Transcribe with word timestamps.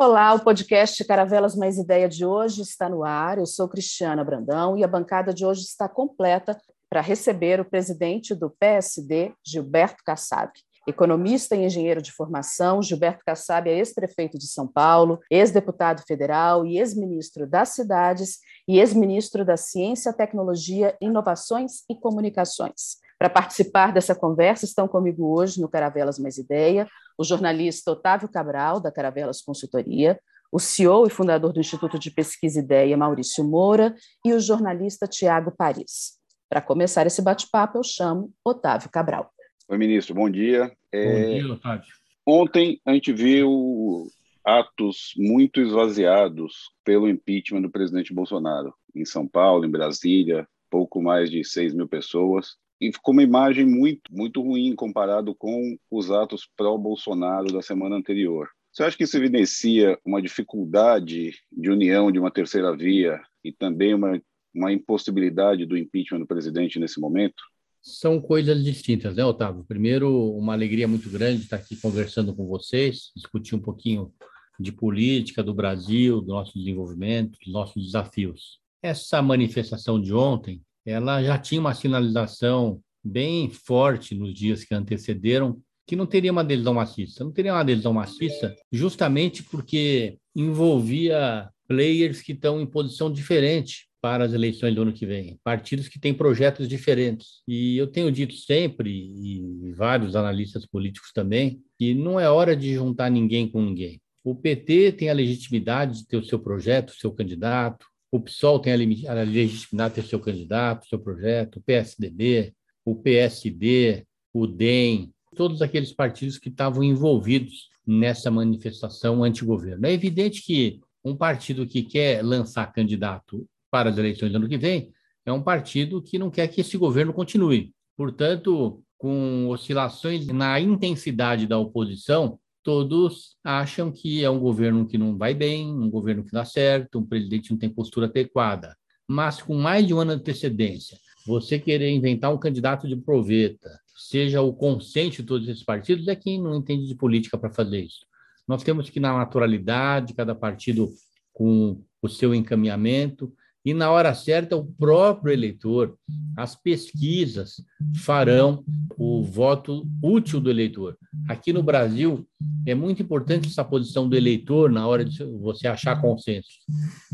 Olá, 0.00 0.32
o 0.32 0.38
podcast 0.38 1.04
Caravelas 1.04 1.56
Mais 1.56 1.76
Ideia 1.76 2.08
de 2.08 2.24
hoje 2.24 2.62
está 2.62 2.88
no 2.88 3.02
ar. 3.02 3.36
Eu 3.36 3.46
sou 3.46 3.68
Cristiana 3.68 4.22
Brandão 4.22 4.78
e 4.78 4.84
a 4.84 4.86
bancada 4.86 5.34
de 5.34 5.44
hoje 5.44 5.62
está 5.62 5.88
completa 5.88 6.56
para 6.88 7.00
receber 7.00 7.58
o 7.58 7.64
presidente 7.64 8.32
do 8.32 8.48
PSD, 8.48 9.32
Gilberto 9.44 10.04
Kassab. 10.06 10.52
Economista 10.86 11.56
e 11.56 11.64
engenheiro 11.64 12.00
de 12.00 12.12
formação, 12.12 12.80
Gilberto 12.80 13.24
Kassab 13.26 13.68
é 13.68 13.76
ex-prefeito 13.76 14.38
de 14.38 14.46
São 14.46 14.68
Paulo, 14.68 15.18
ex-deputado 15.28 16.04
federal 16.06 16.64
e 16.64 16.78
ex-ministro 16.78 17.44
das 17.44 17.70
Cidades 17.70 18.38
e 18.68 18.78
ex-ministro 18.78 19.44
da 19.44 19.56
Ciência, 19.56 20.12
Tecnologia, 20.12 20.96
Inovações 21.00 21.82
e 21.90 21.96
Comunicações. 21.96 22.98
Para 23.18 23.28
participar 23.28 23.92
dessa 23.92 24.14
conversa, 24.14 24.64
estão 24.64 24.86
comigo 24.86 25.36
hoje 25.36 25.60
no 25.60 25.68
Caravelas 25.68 26.18
Mais 26.20 26.38
Ideia 26.38 26.88
o 27.18 27.24
jornalista 27.24 27.90
Otávio 27.90 28.28
Cabral, 28.28 28.80
da 28.80 28.92
Caravelas 28.92 29.42
Consultoria, 29.42 30.20
o 30.52 30.60
CEO 30.60 31.04
e 31.04 31.10
fundador 31.10 31.52
do 31.52 31.58
Instituto 31.58 31.98
de 31.98 32.12
Pesquisa 32.12 32.60
Ideia, 32.60 32.96
Maurício 32.96 33.42
Moura, 33.42 33.96
e 34.24 34.32
o 34.32 34.38
jornalista 34.38 35.08
Tiago 35.08 35.50
Paris. 35.50 36.16
Para 36.48 36.62
começar 36.62 37.06
esse 37.08 37.20
bate-papo, 37.20 37.78
eu 37.78 37.82
chamo 37.82 38.32
Otávio 38.44 38.88
Cabral. 38.88 39.30
Oi, 39.68 39.76
ministro, 39.76 40.14
bom 40.14 40.30
dia. 40.30 40.72
É... 40.92 41.04
Bom 41.04 41.34
dia, 41.34 41.52
Otávio. 41.52 41.92
Ontem 42.24 42.80
a 42.86 42.92
gente 42.92 43.12
viu 43.12 44.06
atos 44.44 45.12
muito 45.16 45.60
esvaziados 45.60 46.70
pelo 46.84 47.08
impeachment 47.08 47.62
do 47.62 47.70
presidente 47.70 48.14
Bolsonaro, 48.14 48.72
em 48.94 49.04
São 49.04 49.26
Paulo, 49.26 49.64
em 49.64 49.70
Brasília, 49.70 50.46
pouco 50.70 51.02
mais 51.02 51.30
de 51.30 51.44
6 51.44 51.74
mil 51.74 51.88
pessoas 51.88 52.56
e 52.80 52.92
ficou 52.92 53.12
uma 53.12 53.22
imagem 53.22 53.66
muito, 53.66 54.02
muito 54.10 54.42
ruim 54.42 54.74
comparado 54.74 55.34
com 55.34 55.76
os 55.90 56.10
atos 56.10 56.48
pró-Bolsonaro 56.56 57.52
da 57.52 57.62
semana 57.62 57.96
anterior. 57.96 58.48
Você 58.72 58.82
acha 58.84 58.96
que 58.96 59.04
isso 59.04 59.16
evidencia 59.16 59.98
uma 60.04 60.22
dificuldade 60.22 61.32
de 61.50 61.70
união 61.70 62.12
de 62.12 62.18
uma 62.18 62.30
terceira 62.30 62.76
via 62.76 63.20
e 63.42 63.50
também 63.50 63.94
uma, 63.94 64.20
uma 64.54 64.72
impossibilidade 64.72 65.66
do 65.66 65.76
impeachment 65.76 66.20
do 66.20 66.26
presidente 66.26 66.78
nesse 66.78 67.00
momento? 67.00 67.42
São 67.80 68.20
coisas 68.20 68.62
distintas, 68.62 69.16
né, 69.16 69.24
Otávio? 69.24 69.64
Primeiro, 69.66 70.32
uma 70.36 70.52
alegria 70.52 70.86
muito 70.86 71.08
grande 71.10 71.42
estar 71.42 71.56
aqui 71.56 71.76
conversando 71.76 72.34
com 72.34 72.46
vocês, 72.46 73.10
discutir 73.16 73.54
um 73.54 73.60
pouquinho 73.60 74.12
de 74.60 74.72
política 74.72 75.42
do 75.42 75.54
Brasil, 75.54 76.20
do 76.20 76.28
nosso 76.28 76.58
desenvolvimento, 76.58 77.38
dos 77.44 77.52
nossos 77.52 77.84
desafios. 77.84 78.60
Essa 78.82 79.22
manifestação 79.22 80.00
de 80.00 80.12
ontem 80.12 80.60
ela 80.88 81.22
já 81.22 81.38
tinha 81.38 81.60
uma 81.60 81.74
sinalização 81.74 82.80
bem 83.04 83.50
forte 83.50 84.14
nos 84.14 84.34
dias 84.34 84.64
que 84.64 84.74
antecederam 84.74 85.60
que 85.86 85.96
não 85.96 86.06
teria 86.06 86.32
uma 86.32 86.42
adesão 86.42 86.74
maciça. 86.74 87.24
Não 87.24 87.32
teria 87.32 87.52
uma 87.52 87.60
adesão 87.60 87.92
maciça 87.92 88.54
justamente 88.70 89.42
porque 89.42 90.18
envolvia 90.36 91.48
players 91.66 92.20
que 92.20 92.32
estão 92.32 92.60
em 92.60 92.66
posição 92.66 93.10
diferente 93.10 93.88
para 94.00 94.24
as 94.24 94.32
eleições 94.32 94.74
do 94.74 94.82
ano 94.82 94.92
que 94.92 95.04
vem, 95.04 95.38
partidos 95.42 95.88
que 95.88 95.98
têm 95.98 96.14
projetos 96.14 96.68
diferentes. 96.68 97.42
E 97.48 97.76
eu 97.76 97.86
tenho 97.86 98.12
dito 98.12 98.34
sempre, 98.34 98.90
e 98.90 99.72
vários 99.72 100.14
analistas 100.14 100.64
políticos 100.66 101.10
também, 101.12 101.60
que 101.76 101.94
não 101.94 102.18
é 102.18 102.30
hora 102.30 102.54
de 102.54 102.74
juntar 102.74 103.10
ninguém 103.10 103.48
com 103.48 103.60
ninguém. 103.60 104.00
O 104.22 104.34
PT 104.34 104.92
tem 104.92 105.10
a 105.10 105.14
legitimidade 105.14 105.98
de 105.98 106.06
ter 106.06 106.16
o 106.16 106.24
seu 106.24 106.38
projeto, 106.38 106.90
o 106.90 106.96
seu 106.96 107.10
candidato, 107.10 107.86
o 108.10 108.20
PSOL 108.20 108.58
tem 108.58 108.72
a 108.72 108.76
legitimidade 109.22 109.94
de 109.94 110.02
ter 110.02 110.08
seu 110.08 110.20
candidato, 110.20 110.86
seu 110.88 110.98
projeto, 110.98 111.56
o 111.56 111.62
PSDB, 111.62 112.54
o 112.84 112.96
PSD, 112.96 114.06
o 114.32 114.46
DEM, 114.46 115.12
todos 115.36 115.60
aqueles 115.60 115.92
partidos 115.92 116.38
que 116.38 116.48
estavam 116.48 116.82
envolvidos 116.82 117.68
nessa 117.86 118.30
manifestação 118.30 119.22
anti-governo. 119.22 119.86
É 119.86 119.92
evidente 119.92 120.42
que 120.42 120.80
um 121.04 121.16
partido 121.16 121.66
que 121.66 121.82
quer 121.82 122.24
lançar 122.24 122.72
candidato 122.72 123.46
para 123.70 123.90
as 123.90 123.98
eleições 123.98 124.30
do 124.30 124.36
ano 124.36 124.48
que 124.48 124.58
vem 124.58 124.92
é 125.24 125.32
um 125.32 125.42
partido 125.42 126.02
que 126.02 126.18
não 126.18 126.30
quer 126.30 126.48
que 126.48 126.60
esse 126.60 126.76
governo 126.76 127.12
continue. 127.12 127.72
Portanto, 127.96 128.82
com 128.96 129.48
oscilações 129.48 130.26
na 130.26 130.58
intensidade 130.58 131.46
da 131.46 131.58
oposição, 131.58 132.38
todos 132.68 133.34
acham 133.42 133.90
que 133.90 134.22
é 134.22 134.28
um 134.28 134.38
governo 134.38 134.86
que 134.86 134.98
não 134.98 135.16
vai 135.16 135.32
bem, 135.32 135.72
um 135.72 135.88
governo 135.88 136.22
que 136.22 136.32
dá 136.32 136.44
certo, 136.44 136.98
um 136.98 137.06
presidente 137.06 137.44
que 137.44 137.52
não 137.52 137.58
tem 137.58 137.70
postura 137.70 138.04
adequada. 138.04 138.76
Mas 139.08 139.40
com 139.40 139.54
mais 139.54 139.86
de 139.86 139.94
um 139.94 140.00
ano 140.00 140.14
de 140.14 140.20
antecedência, 140.20 140.98
você 141.26 141.58
querer 141.58 141.90
inventar 141.90 142.30
um 142.30 142.36
candidato 142.36 142.86
de 142.86 142.94
proveta, 142.94 143.70
seja 143.96 144.42
o 144.42 144.52
consenso 144.52 145.22
de 145.22 145.28
todos 145.28 145.48
esses 145.48 145.64
partidos, 145.64 146.08
é 146.08 146.14
quem 146.14 146.38
não 146.38 146.56
entende 146.56 146.86
de 146.86 146.94
política 146.94 147.38
para 147.38 147.48
fazer 147.48 147.80
isso. 147.80 148.04
Nós 148.46 148.62
temos 148.62 148.90
que, 148.90 149.00
na 149.00 149.16
naturalidade, 149.16 150.12
cada 150.12 150.34
partido 150.34 150.90
com 151.32 151.82
o 152.02 152.08
seu 152.08 152.34
encaminhamento, 152.34 153.32
e 153.68 153.74
na 153.74 153.90
hora 153.90 154.14
certa 154.14 154.56
o 154.56 154.64
próprio 154.64 155.30
eleitor, 155.30 155.94
as 156.34 156.56
pesquisas 156.56 157.62
farão 157.96 158.64
o 158.96 159.22
voto 159.22 159.86
útil 160.02 160.40
do 160.40 160.48
eleitor. 160.48 160.96
Aqui 161.28 161.52
no 161.52 161.62
Brasil 161.62 162.26
é 162.64 162.74
muito 162.74 163.02
importante 163.02 163.46
essa 163.46 163.62
posição 163.62 164.08
do 164.08 164.16
eleitor 164.16 164.70
na 164.70 164.86
hora 164.86 165.04
de 165.04 165.22
você 165.22 165.68
achar 165.68 166.00
consenso. 166.00 166.48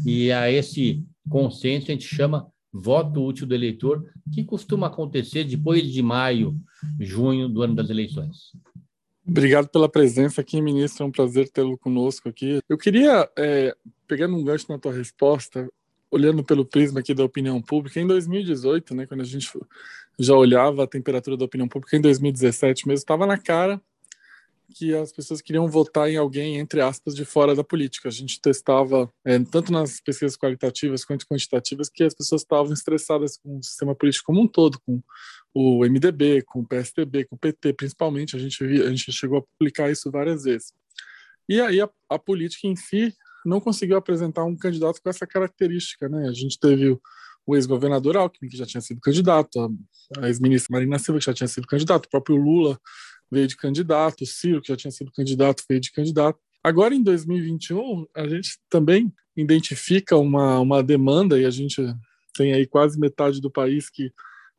E 0.07 0.31
a 0.31 0.49
esse 0.49 1.05
consenso 1.29 1.91
a 1.91 1.95
gente 1.95 2.07
chama 2.07 2.47
voto 2.73 3.25
útil 3.25 3.49
do 3.49 3.55
eleitor, 3.55 4.09
que 4.33 4.45
costuma 4.45 4.87
acontecer 4.87 5.43
depois 5.43 5.91
de 5.91 6.03
maio, 6.03 6.57
junho 7.01 7.49
do 7.49 7.63
ano 7.63 7.75
das 7.75 7.91
eleições. 7.91 8.53
Obrigado 9.27 9.67
pela 9.71 9.89
presença 9.89 10.41
aqui, 10.41 10.63
ministro. 10.63 11.03
É 11.03 11.07
um 11.09 11.11
prazer 11.11 11.49
tê-lo 11.49 11.77
conosco 11.77 12.29
aqui. 12.29 12.61
Eu 12.69 12.79
queria, 12.79 13.29
é, 13.37 13.75
pegando 14.07 14.37
um 14.37 14.45
gancho 14.45 14.67
na 14.69 14.79
tua 14.79 14.93
resposta, 14.93 15.69
olhando 16.15 16.45
pelo 16.45 16.65
prisma 16.65 17.01
aqui 17.01 17.13
da 17.13 17.25
opinião 17.25 17.61
pública, 17.61 18.01
em 18.01 18.07
2018, 18.07 18.95
né, 18.95 19.07
quando 19.07 19.23
a 19.23 19.25
gente 19.25 19.51
já 20.19 20.35
olhava 20.35 20.85
a 20.85 20.87
temperatura 20.87 21.37
da 21.37 21.45
opinião 21.45 21.69
pública, 21.69 21.97
em 21.97 22.01
2017 22.01 22.87
mesmo, 22.87 22.99
estava 22.99 23.27
na 23.27 23.37
cara 23.37 23.81
que 24.75 24.95
as 24.95 25.13
pessoas 25.13 25.41
queriam 25.41 25.69
votar 25.69 26.09
em 26.09 26.17
alguém, 26.17 26.57
entre 26.57 26.81
aspas, 26.81 27.15
de 27.15 27.25
fora 27.25 27.55
da 27.55 27.63
política. 27.63 28.09
A 28.09 28.13
gente 28.13 28.41
testava, 28.41 29.13
é, 29.25 29.39
tanto 29.39 29.71
nas 29.71 30.01
pesquisas 30.01 30.37
qualitativas 30.37 31.05
quanto 31.05 31.27
quantitativas, 31.27 31.89
que 31.89 32.03
as 32.03 32.15
pessoas 32.15 32.43
estavam 32.43 32.73
estressadas 32.73 33.37
com 33.37 33.59
o 33.59 33.63
sistema 33.63 33.95
político 33.95 34.27
como 34.27 34.41
um 34.41 34.49
todo, 34.49 34.81
com 34.81 35.03
o 35.53 35.85
MDB, 35.85 36.43
com 36.43 36.61
o 36.61 36.67
PSDB, 36.67 37.25
com 37.25 37.37
o 37.37 37.39
PT, 37.39 37.75
principalmente. 37.75 38.37
A 38.37 38.39
gente, 38.39 38.65
a 38.65 38.89
gente 38.89 39.13
chegou 39.13 39.39
a 39.39 39.43
publicar 39.43 39.91
isso 39.91 40.11
várias 40.11 40.45
vezes. 40.45 40.73
E 41.49 41.61
aí 41.61 41.81
a, 41.81 41.89
a 42.09 42.19
política 42.19 42.67
em 42.67 42.75
si 42.75 43.15
não 43.45 43.61
conseguiu 43.61 43.97
apresentar 43.97 44.45
um 44.45 44.57
candidato 44.57 45.01
com 45.03 45.09
essa 45.09 45.27
característica. 45.27 46.09
Né? 46.09 46.29
A 46.29 46.33
gente 46.33 46.59
teve 46.59 46.99
o, 47.47 47.57
ex-governador 47.57 48.17
Alckmin, 48.17 48.49
que 48.49 48.57
já 48.57 48.67
tinha 48.67 48.81
sido 48.81 49.01
candidato, 49.01 49.71
a 50.19 50.29
ex-ministra 50.29 50.73
Marina 50.73 50.99
Silva, 50.99 51.19
que 51.19 51.27
já 51.27 51.35
tinha 51.35 51.49
sido 51.49 51.67
candidato, 51.67 52.07
o 52.07 52.11
próprio 52.11 52.37
Lula 52.37 52.79
veio 53.31 53.47
de 53.47 53.57
candidato, 53.57 54.23
o 54.23 54.27
Ciro, 54.27 54.63
que 54.63 54.69
já 54.69 54.77
tinha 54.77 54.91
sido 54.91 55.11
candidato, 55.13 55.65
veio 55.69 55.81
de 55.81 55.93
candidato. 55.93 56.39
Agora, 56.63 56.95
em 56.95 57.03
2021, 57.03 58.07
a 58.15 58.27
gente 58.27 58.59
também 58.71 59.13
identifica 59.37 60.17
uma, 60.17 60.59
uma 60.61 60.83
demanda, 60.83 61.39
e 61.39 61.45
a 61.45 61.51
gente 61.51 61.83
tem 62.35 62.53
aí 62.53 62.67
quase 62.67 62.99
metade 62.99 63.41
do 63.41 63.51
país 63.51 63.91
que 63.91 64.13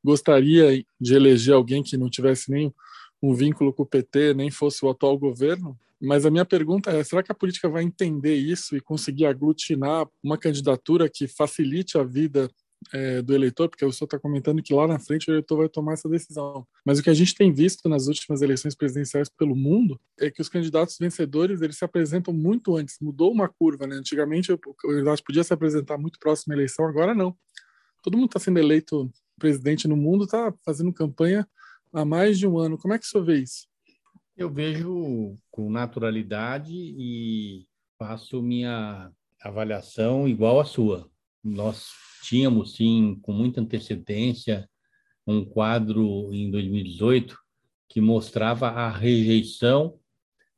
gostaria 0.04 0.86
de 1.02 1.16
eleger 1.16 1.54
alguém 1.54 1.82
que 1.82 1.98
não 1.98 2.10
tivesse 2.10 2.52
nem 2.52 2.74
um 3.22 3.34
vínculo 3.34 3.74
com 3.74 3.84
o 3.84 3.88
PT, 3.88 4.34
nem 4.34 4.52
fosse 4.52 4.86
o 4.86 4.90
atual 4.90 5.18
governo, 5.18 5.78
mas 6.06 6.26
a 6.26 6.32
minha 6.32 6.46
pergunta 6.46 6.92
é: 6.92 7.04
será 7.04 7.24
que 7.24 7.32
a 7.32 7.36
política 7.36 7.68
vai 7.68 7.84
entender 7.84 8.36
isso 8.36 8.76
e 8.76 8.82
conseguir 8.82 9.26
aglutinar 9.26 10.08
uma 10.24 10.38
candidatura 10.38 11.10
que 11.10 11.28
facilite 11.28 11.98
a 11.98 12.04
vida 12.04 12.50
é, 12.94 13.22
do 13.22 13.34
eleitor? 13.34 13.68
Porque 13.68 13.84
o 13.84 13.92
senhor 13.92 14.06
está 14.06 14.20
comentando 14.20 14.62
que 14.62 14.74
lá 14.74 14.88
na 14.88 15.00
frente 15.00 15.30
o 15.30 15.34
eleitor 15.34 15.58
vai 15.58 15.70
tomar 15.70 15.94
essa 15.94 16.08
decisão. 16.08 16.66
Mas 16.86 17.00
o 17.00 17.04
que 17.04 17.10
a 17.10 17.14
gente 17.14 17.34
tem 17.34 17.52
visto 17.52 17.90
nas 17.90 18.08
últimas 18.08 18.42
eleições 18.42 18.76
presidenciais 18.76 19.30
pelo 19.30 19.56
mundo 19.56 20.00
é 20.20 20.30
que 20.30 20.42
os 20.42 20.50
candidatos 20.50 20.98
vencedores 21.00 21.62
eles 21.62 21.78
se 21.78 21.86
apresentam 21.86 22.34
muito 22.34 22.76
antes. 22.76 22.98
Mudou 23.02 23.32
uma 23.32 23.50
curva, 23.50 23.88
né? 23.88 23.96
Antigamente 23.96 24.52
o 24.52 24.58
candidato 24.58 25.24
podia 25.24 25.44
se 25.44 25.54
apresentar 25.54 25.98
muito 25.98 26.20
próximo 26.20 26.54
à 26.54 26.56
eleição, 26.56 26.86
agora 26.86 27.14
não. 27.14 27.36
Todo 28.04 28.18
mundo 28.18 28.28
está 28.28 28.40
sendo 28.40 28.60
eleito 28.60 29.12
presidente 29.40 29.88
no 29.88 29.98
mundo, 29.98 30.26
está 30.26 30.54
fazendo 30.64 30.94
campanha 30.94 31.48
há 31.92 32.06
mais 32.06 32.38
de 32.38 32.48
um 32.48 32.58
ano. 32.58 32.78
Como 32.78 32.94
é 32.94 33.00
que 33.00 33.06
o 33.06 33.08
senhor 33.08 33.24
vê 33.24 33.40
isso? 33.40 33.68
Eu 34.38 34.50
vejo 34.50 35.38
com 35.50 35.70
naturalidade 35.70 36.74
e 36.76 37.66
faço 37.98 38.42
minha 38.42 39.10
avaliação 39.42 40.28
igual 40.28 40.60
à 40.60 40.66
sua. 40.66 41.10
Nós 41.42 41.92
tínhamos, 42.22 42.76
sim, 42.76 43.18
com 43.22 43.32
muita 43.32 43.62
antecedência, 43.62 44.70
um 45.26 45.46
quadro 45.46 46.34
em 46.34 46.52
2018 46.52 47.38
que 47.88 48.02
mostrava 48.02 48.68
a 48.68 48.90
rejeição 48.90 49.98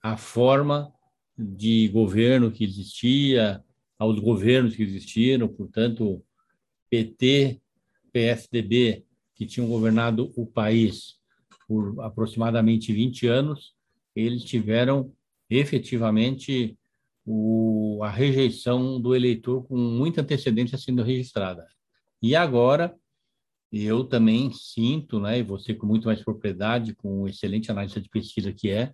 à 0.01 0.18
forma 0.18 0.91
de 1.38 1.88
governo 1.89 2.51
que 2.51 2.63
existia, 2.63 3.63
aos 4.00 4.18
governos 4.18 4.75
que 4.75 4.81
existiram, 4.81 5.47
portanto, 5.47 6.25
PT, 6.89 7.62
PSDB, 8.12 9.06
que 9.35 9.45
tinham 9.45 9.69
governado 9.69 10.33
o 10.35 10.47
país 10.47 11.18
por 11.68 12.00
aproximadamente 12.02 12.94
20 12.94 13.28
anos, 13.28 13.74
eles 14.16 14.44
tiveram 14.44 15.12
efetivamente 15.50 16.78
o, 17.25 18.00
a 18.04 18.10
rejeição 18.10 19.00
do 19.00 19.14
eleitor 19.14 19.64
com 19.64 19.78
muita 19.78 20.22
antecedência 20.22 20.78
sendo 20.78 21.04
registrada. 21.04 21.68
E 22.22 22.36
agora, 22.36 22.96
eu 23.72 24.06
também 24.06 24.52
sinto, 24.54 25.19
né, 25.19 25.40
e 25.40 25.44
você 25.44 25.74
com 25.74 25.86
muito 25.86 26.06
mais 26.06 26.24
propriedade, 26.24 26.96
com 26.96 27.24
um 27.24 27.28
excelente 27.28 27.70
análise 27.70 28.00
de 28.00 28.10
pesquisa 28.10 28.54
que 28.54 28.70
é, 28.70 28.94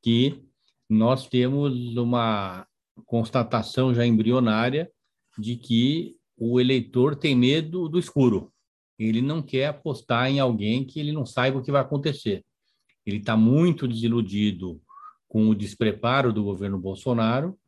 que 0.00 0.40
nós 0.88 1.28
temos 1.28 1.96
uma 1.96 2.66
constatação 3.06 3.92
já 3.92 4.06
embrionária 4.06 4.90
de 5.36 5.56
que 5.56 6.16
o 6.36 6.60
eleitor 6.60 7.16
tem 7.16 7.34
medo 7.34 7.88
do 7.88 7.98
escuro. 7.98 8.52
Ele 8.98 9.20
não 9.20 9.42
quer 9.42 9.66
apostar 9.66 10.30
em 10.30 10.38
alguém 10.38 10.84
que 10.84 11.00
ele 11.00 11.12
não 11.12 11.26
saiba 11.26 11.58
o 11.58 11.62
que 11.62 11.72
vai 11.72 11.82
acontecer. 11.82 12.44
Ele 13.04 13.18
está 13.18 13.36
muito 13.36 13.86
desiludido 13.86 14.80
com 15.28 15.48
o 15.48 15.54
despreparo 15.54 16.32
do 16.32 16.44
governo 16.44 16.78
Bolsonaro 16.78 17.58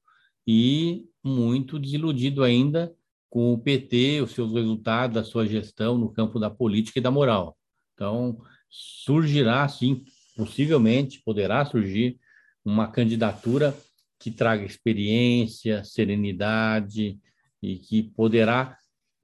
e 0.47 1.05
muito 1.23 1.79
desiludido 1.79 2.45
ainda 2.45 2.95
com 3.29 3.53
o 3.53 3.59
PT, 3.59 4.23
os 4.23 4.31
seus 4.31 4.53
resultados, 4.53 5.15
da 5.15 5.25
sua 5.25 5.47
gestão 5.47 5.99
no 5.99 6.11
campo 6.11 6.39
da 6.39 6.49
política 6.49 6.99
e 6.99 7.03
da 7.03 7.11
moral. 7.11 7.57
Então, 7.93 8.41
surgirá, 8.71 9.69
sim, 9.69 10.05
possivelmente, 10.37 11.21
poderá 11.25 11.65
surgir 11.65 12.19
uma 12.65 12.89
candidatura 12.89 13.77
que 14.19 14.31
traga 14.31 14.65
experiência, 14.65 15.85
serenidade 15.85 17.19
e 17.63 17.77
que 17.77 18.03
poderá 18.03 18.77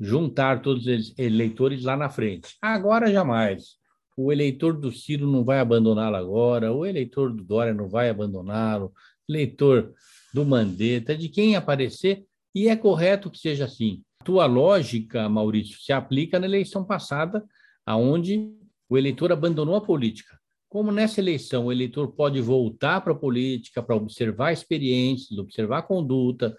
juntar 0.02 0.60
todos 0.62 0.84
os 0.84 1.14
eleitores 1.16 1.84
lá 1.84 1.96
na 1.96 2.10
frente. 2.10 2.56
Agora, 2.60 3.10
jamais. 3.10 3.76
O 4.16 4.32
eleitor 4.32 4.76
do 4.76 4.90
Ciro 4.90 5.26
não 5.26 5.44
vai 5.44 5.60
abandoná-lo 5.60 6.16
agora, 6.16 6.72
o 6.72 6.84
eleitor 6.84 7.32
do 7.32 7.44
Dória 7.44 7.72
não 7.72 7.88
vai 7.88 8.10
abandoná-lo, 8.10 8.92
eleitor 9.28 9.94
do 10.34 10.44
Mandetta, 10.44 11.16
de 11.16 11.28
quem 11.28 11.54
aparecer, 11.54 12.24
e 12.54 12.68
é 12.68 12.76
correto 12.76 13.30
que 13.30 13.38
seja 13.38 13.64
assim. 13.64 14.02
Tua 14.24 14.44
lógica, 14.44 15.28
Maurício, 15.28 15.80
se 15.80 15.92
aplica 15.92 16.38
na 16.38 16.46
eleição 16.46 16.84
passada, 16.84 17.44
aonde 17.86 18.52
o 18.88 18.98
eleitor 18.98 19.32
abandonou 19.32 19.76
a 19.76 19.80
política. 19.80 20.38
Como 20.72 20.90
nessa 20.90 21.20
eleição 21.20 21.66
o 21.66 21.72
eleitor 21.72 22.12
pode 22.12 22.40
voltar 22.40 23.02
para 23.02 23.12
a 23.12 23.14
política 23.14 23.82
para 23.82 23.94
observar 23.94 24.54
experiências, 24.54 25.38
observar 25.38 25.82
conduta, 25.82 26.56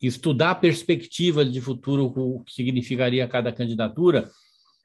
estudar 0.00 0.54
perspectivas 0.60 1.50
de 1.52 1.60
futuro, 1.60 2.04
o 2.04 2.44
que 2.44 2.52
significaria 2.52 3.26
cada 3.26 3.52
candidatura, 3.52 4.30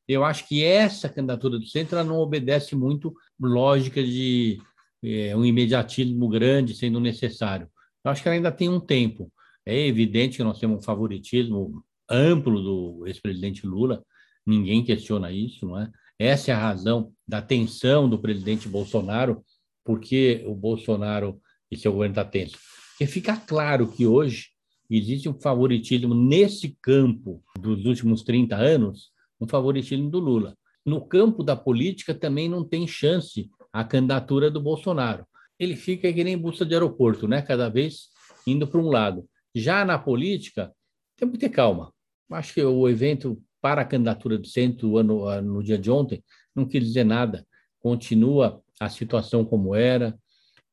eu 0.08 0.26
acho 0.26 0.48
que 0.48 0.64
essa 0.64 1.08
candidatura 1.08 1.60
do 1.60 1.68
centro 1.68 2.04
não 2.04 2.18
obedece 2.18 2.76
muito 2.76 3.14
lógica 3.40 4.04
de 4.04 4.60
é, 5.04 5.38
um 5.38 5.46
imediatismo 5.46 6.28
grande 6.28 6.74
sendo 6.74 7.00
necessário. 7.00 7.70
Eu 8.04 8.10
acho 8.10 8.24
que 8.24 8.28
ela 8.28 8.36
ainda 8.36 8.52
tem 8.52 8.70
um 8.70 8.80
tempo. 8.80 9.32
É 9.64 9.86
evidente 9.86 10.38
que 10.38 10.44
nós 10.44 10.58
temos 10.58 10.80
um 10.80 10.84
favoritismo 10.84 11.84
amplo 12.10 12.60
do 12.60 13.06
ex-presidente 13.06 13.68
Lula, 13.68 14.04
ninguém 14.44 14.84
questiona 14.84 15.32
isso, 15.32 15.64
não 15.68 15.80
é? 15.80 15.92
Essa 16.20 16.52
é 16.52 16.54
a 16.54 16.60
razão 16.60 17.12
da 17.28 17.42
tensão 17.42 18.10
do 18.10 18.20
presidente 18.20 18.70
Bolsonaro, 18.70 19.44
porque 19.84 20.44
o 20.46 20.54
Bolsonaro 20.54 21.42
e 21.72 21.78
seu 21.78 21.92
governo 21.92 22.14
está 22.14 22.24
tenso. 22.24 22.58
Porque 22.92 23.08
fica 23.08 23.36
claro 23.36 23.88
que 23.88 24.06
hoje 24.06 24.50
existe 24.90 25.28
um 25.28 25.40
favoritismo 25.40 26.14
nesse 26.14 26.78
campo 26.82 27.44
dos 27.60 27.86
últimos 27.86 28.24
30 28.24 28.56
anos, 28.56 29.12
um 29.42 29.48
favoritismo 29.48 30.10
do 30.10 30.20
Lula. 30.20 30.56
No 30.86 31.06
campo 31.06 31.44
da 31.44 31.56
política 31.56 32.14
também 32.14 32.48
não 32.48 32.64
tem 32.64 32.88
chance 32.88 33.50
a 33.72 33.84
candidatura 33.84 34.52
do 34.52 34.62
Bolsonaro. 34.62 35.26
Ele 35.58 35.76
fica 35.76 36.12
que 36.12 36.24
nem 36.24 36.38
busca 36.38 36.66
de 36.66 36.74
aeroporto, 36.74 37.28
né? 37.28 37.42
Cada 37.42 37.70
vez 37.70 38.10
indo 38.46 38.68
para 38.68 38.80
um 38.80 38.90
lado. 38.90 39.28
Já 39.56 39.86
na 39.86 39.98
política, 39.98 40.72
temos 41.16 41.34
que 41.34 41.40
ter 41.40 41.50
calma. 41.50 41.92
Acho 42.32 42.54
que 42.54 42.64
o 42.64 42.90
evento 42.90 43.42
para 43.64 43.82
a 43.82 43.86
candidatura 43.86 44.38
do 44.38 44.46
centro 44.46 45.02
no, 45.02 45.42
no 45.42 45.64
dia 45.64 45.78
de 45.78 45.90
ontem 45.90 46.22
não 46.54 46.66
quis 46.66 46.84
dizer 46.84 47.06
nada. 47.06 47.48
Continua 47.80 48.62
a 48.78 48.90
situação 48.90 49.46
como 49.46 49.74
era. 49.74 50.20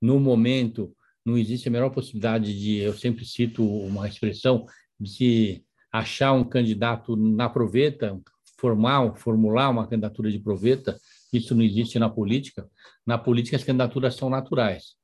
No 0.02 0.18
momento, 0.18 0.92
não 1.24 1.38
existe 1.38 1.68
a 1.68 1.70
menor 1.70 1.90
possibilidade 1.90 2.58
de, 2.58 2.78
eu 2.78 2.92
sempre 2.92 3.24
cito 3.24 3.64
uma 3.64 4.08
expressão, 4.08 4.66
de 4.98 5.08
se 5.08 5.64
achar 5.92 6.32
um 6.32 6.42
candidato 6.42 7.14
na 7.14 7.48
proveta, 7.48 8.20
formar, 8.58 9.14
formular 9.14 9.70
uma 9.70 9.86
candidatura 9.86 10.28
de 10.28 10.40
proveta, 10.40 10.98
isso 11.32 11.54
não 11.54 11.62
existe 11.62 11.96
na 11.96 12.10
política. 12.10 12.68
Na 13.06 13.16
política, 13.16 13.56
as 13.56 13.62
candidaturas 13.62 14.16
são 14.16 14.28
naturais. 14.28 14.96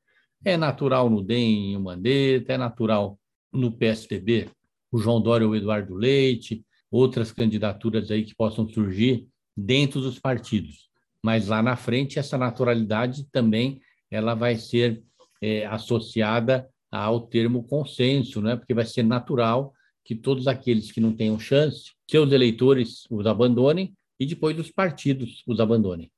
É 0.44 0.56
natural 0.56 1.08
no 1.08 1.22
DEM 1.22 1.72
e 1.72 1.76
o 1.76 1.80
Mandetta, 1.80 2.52
é 2.52 2.58
natural 2.58 3.16
no 3.52 3.70
PSDB, 3.70 4.48
o 4.90 4.98
João 4.98 5.20
Dória 5.20 5.46
ou 5.46 5.52
o 5.52 5.56
Eduardo 5.56 5.94
Leite, 5.94 6.64
outras 6.90 7.32
candidaturas 7.32 8.10
aí 8.10 8.24
que 8.24 8.34
possam 8.34 8.68
surgir 8.68 9.28
dentro 9.56 10.00
dos 10.00 10.18
partidos. 10.18 10.88
Mas 11.22 11.48
lá 11.48 11.62
na 11.62 11.76
frente, 11.76 12.18
essa 12.18 12.38
naturalidade 12.38 13.24
também 13.30 13.80
ela 14.10 14.34
vai 14.34 14.56
ser 14.56 15.02
é, 15.42 15.66
associada 15.66 16.68
ao 16.90 17.20
termo 17.20 17.64
consenso, 17.64 18.40
né? 18.40 18.56
porque 18.56 18.74
vai 18.74 18.84
ser 18.84 19.02
natural 19.02 19.72
que 20.04 20.14
todos 20.14 20.46
aqueles 20.46 20.92
que 20.92 21.00
não 21.00 21.12
tenham 21.12 21.38
chance, 21.38 21.92
seus 22.08 22.30
eleitores 22.32 23.04
os 23.10 23.26
abandonem 23.26 23.92
e 24.18 24.24
depois 24.24 24.58
os 24.58 24.70
partidos 24.70 25.42
os 25.46 25.58
abandonem. 25.58 26.10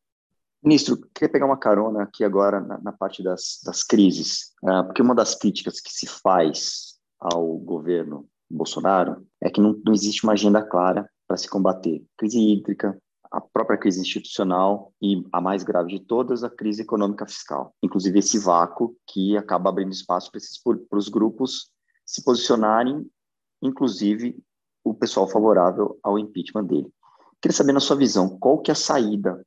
Ministro, 0.62 0.99
queria 1.14 1.32
pegar 1.32 1.47
uma 1.47 1.56
carona 1.56 2.03
aqui 2.03 2.25
agora 2.25 2.61
na, 2.61 2.79
na 2.79 2.93
parte 2.93 3.23
das, 3.23 3.61
das 3.64 3.82
crises, 3.82 4.53
uh, 4.62 4.85
porque 4.85 5.00
uma 5.00 5.14
das 5.14 5.35
críticas 5.35 5.81
que 5.81 5.91
se 5.91 6.06
faz 6.06 6.99
ao 7.19 7.56
governo 7.56 8.29
Bolsonaro 8.50 9.27
é 9.41 9.50
que 9.50 9.61
não, 9.61 9.79
não 9.85 9.93
existe 9.93 10.25
uma 10.25 10.33
agenda 10.33 10.62
clara 10.62 11.09
para 11.27 11.37
se 11.37 11.49
combater 11.49 12.05
crise 12.17 12.39
hídrica, 12.39 12.97
a 13.31 13.41
própria 13.41 13.79
crise 13.79 14.00
institucional 14.00 14.93
e 15.03 15.23
a 15.33 15.41
mais 15.41 15.62
grave 15.62 15.91
de 15.91 16.00
todas, 16.00 16.43
a 16.43 16.50
crise 16.50 16.83
econômica 16.83 17.27
fiscal. 17.27 17.75
Inclusive 17.83 18.19
esse 18.19 18.39
vácuo 18.39 18.97
que 19.06 19.37
acaba 19.37 19.69
abrindo 19.69 19.93
espaço 19.93 20.31
para 20.89 20.99
os 20.99 21.09
grupos 21.09 21.71
se 22.06 22.25
posicionarem, 22.25 23.06
inclusive 23.61 24.43
o 24.83 24.95
pessoal 24.95 25.29
favorável 25.29 25.99
ao 26.03 26.19
impeachment 26.19 26.65
dele. 26.65 26.91
Queria 27.41 27.56
saber 27.56 27.73
na 27.73 27.81
sua 27.81 27.97
visão 27.97 28.39
qual 28.39 28.61
que 28.61 28.71
é 28.71 28.73
a 28.73 28.77
saída 28.77 29.45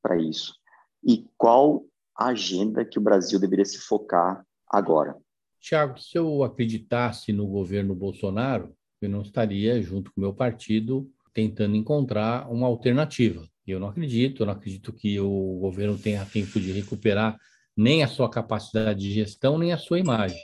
para 0.00 0.16
isso 0.16 0.54
e 1.02 1.26
qual 1.36 1.84
a 2.16 2.26
agenda 2.26 2.84
que 2.84 2.98
o 2.98 3.02
Brasil 3.02 3.40
deveria 3.40 3.64
se 3.64 3.78
focar 3.78 4.46
agora. 4.68 5.16
Tiago, 5.64 5.98
se 5.98 6.18
eu 6.18 6.44
acreditasse 6.44 7.32
no 7.32 7.46
governo 7.46 7.94
Bolsonaro, 7.94 8.76
eu 9.00 9.08
não 9.08 9.22
estaria, 9.22 9.80
junto 9.80 10.12
com 10.12 10.20
o 10.20 10.24
meu 10.24 10.34
partido, 10.34 11.10
tentando 11.32 11.74
encontrar 11.74 12.52
uma 12.52 12.66
alternativa. 12.66 13.48
Eu 13.66 13.80
não 13.80 13.88
acredito, 13.88 14.42
eu 14.42 14.46
não 14.46 14.52
acredito 14.52 14.92
que 14.92 15.18
o 15.18 15.58
governo 15.60 15.96
tenha 15.96 16.22
tempo 16.26 16.60
de 16.60 16.70
recuperar 16.70 17.38
nem 17.74 18.04
a 18.04 18.08
sua 18.08 18.28
capacidade 18.28 19.00
de 19.00 19.10
gestão, 19.10 19.56
nem 19.56 19.72
a 19.72 19.78
sua 19.78 19.98
imagem. 19.98 20.38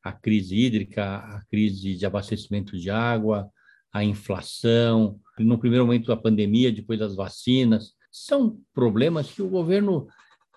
A 0.00 0.12
crise 0.12 0.54
hídrica, 0.54 1.16
a 1.16 1.44
crise 1.50 1.96
de 1.96 2.06
abastecimento 2.06 2.78
de 2.78 2.88
água, 2.88 3.50
a 3.92 4.04
inflação, 4.04 5.18
no 5.40 5.58
primeiro 5.58 5.84
momento 5.84 6.06
da 6.06 6.16
pandemia, 6.16 6.70
depois 6.70 7.00
das 7.00 7.16
vacinas, 7.16 7.94
são 8.12 8.60
problemas 8.72 9.28
que 9.28 9.42
o 9.42 9.48
governo 9.48 10.06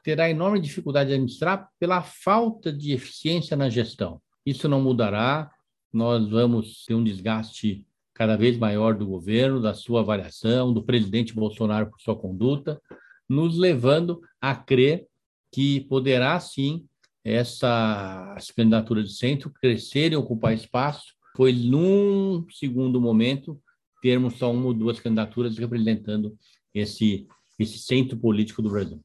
terá 0.09 0.27
enorme 0.27 0.59
dificuldade 0.59 1.09
de 1.09 1.13
administrar 1.13 1.69
pela 1.79 2.01
falta 2.01 2.73
de 2.73 2.93
eficiência 2.93 3.55
na 3.55 3.69
gestão. 3.69 4.19
Isso 4.43 4.67
não 4.67 4.81
mudará, 4.81 5.51
nós 5.93 6.27
vamos 6.27 6.83
ter 6.83 6.95
um 6.95 7.03
desgaste 7.03 7.85
cada 8.11 8.35
vez 8.35 8.57
maior 8.57 8.95
do 8.95 9.05
governo, 9.05 9.61
da 9.61 9.75
sua 9.75 9.99
avaliação, 9.99 10.73
do 10.73 10.81
presidente 10.81 11.31
Bolsonaro 11.31 11.91
por 11.91 12.01
sua 12.01 12.15
conduta, 12.15 12.81
nos 13.29 13.55
levando 13.55 14.19
a 14.41 14.55
crer 14.55 15.05
que 15.51 15.81
poderá 15.81 16.39
sim 16.39 16.87
essas 17.23 18.49
candidaturas 18.49 19.09
de 19.09 19.15
centro 19.15 19.53
crescerem, 19.61 20.17
ocupar 20.17 20.55
espaço, 20.55 21.13
pois 21.35 21.55
num 21.63 22.47
segundo 22.49 22.99
momento 22.99 23.61
termos 24.01 24.39
só 24.39 24.51
uma 24.51 24.65
ou 24.65 24.73
duas 24.73 24.99
candidaturas 24.99 25.55
representando 25.55 26.35
esse, 26.73 27.27
esse 27.59 27.77
centro 27.77 28.17
político 28.17 28.63
do 28.63 28.71
Brasil. 28.71 28.99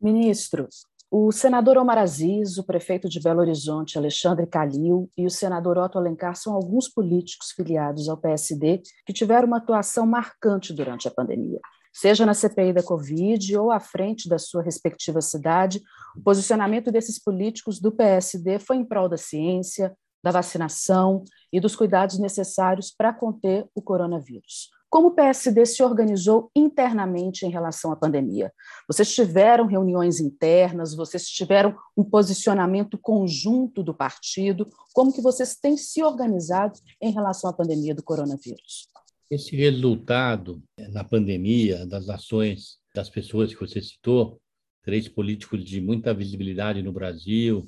Ministro, 0.00 0.68
o 1.10 1.32
senador 1.32 1.76
Omar 1.76 1.98
Aziz, 1.98 2.58
o 2.58 2.64
prefeito 2.64 3.08
de 3.08 3.20
Belo 3.20 3.40
Horizonte, 3.40 3.98
Alexandre 3.98 4.46
Calil, 4.46 5.10
e 5.16 5.26
o 5.26 5.30
senador 5.30 5.78
Otto 5.78 5.98
Alencar 5.98 6.36
são 6.36 6.54
alguns 6.54 6.88
políticos 6.88 7.50
filiados 7.50 8.08
ao 8.08 8.16
PSD 8.16 8.82
que 9.04 9.12
tiveram 9.12 9.48
uma 9.48 9.56
atuação 9.56 10.06
marcante 10.06 10.72
durante 10.72 11.08
a 11.08 11.10
pandemia. 11.10 11.58
Seja 11.92 12.24
na 12.24 12.34
CPI 12.34 12.74
da 12.74 12.82
Covid 12.82 13.56
ou 13.56 13.72
à 13.72 13.80
frente 13.80 14.28
da 14.28 14.38
sua 14.38 14.62
respectiva 14.62 15.20
cidade, 15.20 15.80
o 16.16 16.22
posicionamento 16.22 16.92
desses 16.92 17.18
políticos 17.18 17.80
do 17.80 17.90
PSD 17.90 18.58
foi 18.58 18.76
em 18.76 18.84
prol 18.84 19.08
da 19.08 19.16
ciência, 19.16 19.96
da 20.22 20.30
vacinação 20.30 21.24
e 21.52 21.58
dos 21.58 21.74
cuidados 21.74 22.18
necessários 22.18 22.94
para 22.96 23.12
conter 23.12 23.66
o 23.74 23.82
coronavírus. 23.82 24.70
Como 24.90 25.08
o 25.08 25.14
PSD 25.14 25.66
se 25.66 25.82
organizou 25.82 26.50
internamente 26.56 27.44
em 27.44 27.50
relação 27.50 27.92
à 27.92 27.96
pandemia? 27.96 28.52
Vocês 28.86 29.14
tiveram 29.14 29.66
reuniões 29.66 30.18
internas, 30.18 30.94
vocês 30.94 31.28
tiveram 31.28 31.76
um 31.96 32.02
posicionamento 32.02 32.96
conjunto 32.96 33.82
do 33.82 33.94
partido? 33.94 34.66
Como 34.94 35.12
que 35.12 35.20
vocês 35.20 35.56
têm 35.56 35.76
se 35.76 36.02
organizado 36.02 36.78
em 37.02 37.12
relação 37.12 37.50
à 37.50 37.52
pandemia 37.52 37.94
do 37.94 38.02
coronavírus? 38.02 38.88
Esse 39.30 39.54
resultado 39.54 40.62
na 40.90 41.04
pandemia, 41.04 41.86
das 41.86 42.08
ações 42.08 42.78
das 42.94 43.10
pessoas 43.10 43.54
que 43.54 43.60
você 43.60 43.82
citou, 43.82 44.40
três 44.82 45.06
políticos 45.06 45.62
de 45.64 45.82
muita 45.82 46.14
visibilidade 46.14 46.82
no 46.82 46.92
Brasil, 46.92 47.66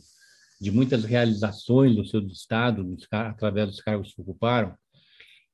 de 0.59 0.71
muitas 0.71 1.05
realizações 1.05 1.95
do 1.95 2.05
seu 2.05 2.21
estado, 2.27 2.97
através 3.13 3.69
dos 3.69 3.81
cargos 3.81 4.15
que 4.15 4.21
ocuparam, 4.23 4.75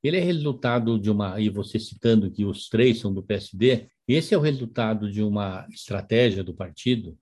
ele 0.03 0.17
é 0.17 0.21
resultado 0.21 0.99
de 0.99 1.11
uma, 1.11 1.41
e 1.41 1.49
você 1.49 1.79
citando 1.79 2.31
que 2.31 2.45
os 2.45 2.69
três 2.69 2.99
são 2.99 3.13
do 3.13 3.23
PSD, 3.23 3.89
esse 4.07 4.35
é 4.35 4.39
o 4.39 4.41
resultado 4.41 5.11
de 5.11 5.23
uma 5.23 5.67
estratégia 5.71 6.45
do 6.45 6.55
partido 6.55 7.17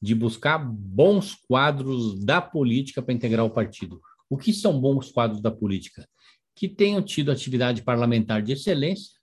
de 0.00 0.14
buscar 0.14 0.58
bons 0.58 1.34
quadros 1.34 2.22
da 2.22 2.40
política 2.40 3.00
para 3.00 3.14
integrar 3.14 3.46
o 3.46 3.50
partido. 3.50 4.00
O 4.28 4.36
que 4.36 4.52
são 4.52 4.78
bons 4.78 5.10
quadros 5.10 5.40
da 5.40 5.50
política? 5.50 6.06
Que 6.54 6.68
tenham 6.68 7.00
tido 7.00 7.30
atividade 7.30 7.82
parlamentar 7.82 8.42
de 8.42 8.52
excelência 8.52 9.18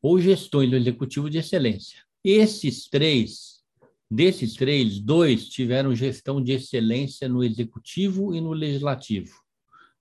ou 0.00 0.20
gestões 0.20 0.70
do 0.70 0.76
executivo 0.76 1.28
de 1.28 1.38
excelência. 1.38 1.98
Esses 2.24 2.88
três, 2.88 3.62
desses 4.08 4.54
três, 4.54 5.00
dois 5.00 5.48
tiveram 5.48 5.94
gestão 5.94 6.42
de 6.42 6.52
excelência 6.52 7.28
no 7.28 7.42
executivo 7.42 8.34
e 8.34 8.40
no 8.40 8.52
legislativo. 8.52 9.34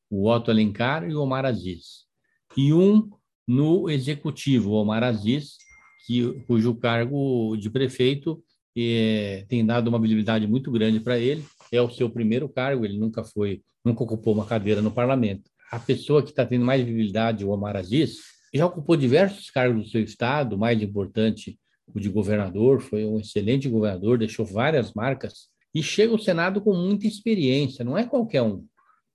O 0.10 0.30
Otto 0.30 0.52
Alencar 0.52 1.10
e 1.10 1.16
o 1.16 1.22
Omar 1.22 1.46
Aziz 1.46 2.11
e 2.56 2.74
um 2.74 3.10
no 3.48 3.90
executivo, 3.90 4.72
Omar 4.72 5.04
Aziz, 5.04 5.58
que, 6.06 6.44
cujo 6.48 6.76
cargo 6.76 7.56
de 7.58 7.70
prefeito 7.70 8.42
é, 8.78 9.46
tem 9.48 9.66
dado 9.66 9.88
uma 9.88 10.00
visibilidade 10.00 10.48
muito 10.48 10.72
grande 10.72 11.00
para 11.00 11.20
ele. 11.20 11.44
É 11.72 11.82
o 11.82 11.90
seu 11.90 12.10
primeiro 12.10 12.48
cargo, 12.50 12.86
ele 12.86 12.98
nunca 12.98 13.24
foi, 13.24 13.62
nunca 13.84 14.04
ocupou 14.04 14.34
uma 14.34 14.46
cadeira 14.46 14.82
no 14.82 14.92
parlamento. 14.92 15.50
A 15.72 15.80
pessoa 15.80 16.22
que 16.22 16.30
está 16.30 16.46
tendo 16.46 16.66
mais 16.66 16.82
visibilidade, 16.82 17.46
o 17.46 17.50
Omar 17.50 17.78
Aziz, 17.78 18.18
já 18.54 18.66
ocupou 18.66 18.98
diversos 18.98 19.50
cargos 19.50 19.84
do 19.84 19.90
seu 19.90 20.02
estado, 20.02 20.58
mais 20.58 20.82
importante 20.82 21.58
o 21.94 22.00
de 22.00 22.10
governador, 22.10 22.82
foi 22.82 23.06
um 23.06 23.20
excelente 23.20 23.68
governador, 23.70 24.18
deixou 24.18 24.46
várias 24.46 24.94
marcas 24.94 25.50
e 25.74 25.82
chega 25.82 26.12
ao 26.12 26.20
Senado 26.20 26.62
com 26.62 26.74
muita 26.74 27.08
experiência, 27.08 27.84
não 27.84 27.98
é 27.98 28.06
qualquer 28.06 28.42
um. 28.42 28.66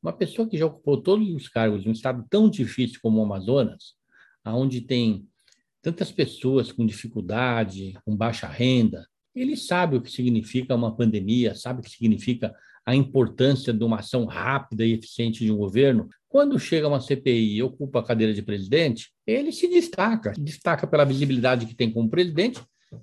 Uma 0.03 0.13
pessoa 0.13 0.49
que 0.49 0.59
já 0.59 0.67
ocupou 0.67 1.03
todos 1.03 1.29
os 1.35 1.49
cargos 1.49 1.83
de 1.83 1.89
um 1.89 1.93
estado 1.93 2.25
tão 2.31 2.49
difícil 2.49 3.01
como 3.03 3.21
o 3.21 3.25
Amazonas, 3.25 3.95
onde 4.45 4.81
tem 4.81 5.27
tantas 5.83 6.11
pessoas 6.11 6.73
com 6.73 6.87
dificuldade, 6.87 7.97
com 8.05 8.17
baixa 8.17 8.47
renda, 8.47 9.07
ele 9.35 9.57
sabe 9.57 9.97
o 9.97 10.01
que 10.01 10.11
significa 10.11 10.75
uma 10.75 10.97
pandemia, 10.97 11.55
sabe 11.55 11.81
o 11.81 11.83
que 11.83 11.91
significa 11.91 12.55
a 12.85 12.95
importância 12.95 13.73
de 13.73 13.85
uma 13.85 13.99
ação 13.99 14.25
rápida 14.25 14.85
e 14.85 14.93
eficiente 14.93 15.45
de 15.45 15.53
um 15.53 15.57
governo. 15.57 16.09
Quando 16.29 16.59
chega 16.59 16.89
uma 16.89 17.01
CPI 17.01 17.57
e 17.57 17.63
ocupa 17.63 18.01
a 18.01 18.03
cadeira 18.03 18.33
de 18.33 18.43
presidente, 18.43 19.11
ele 19.27 19.53
se 19.53 19.69
destaca, 19.69 20.33
destaca 20.39 20.87
pela 20.87 21.05
visibilidade 21.05 21.67
que 21.67 21.75
tem 21.75 21.93
como 21.93 22.09
presidente 22.09 22.61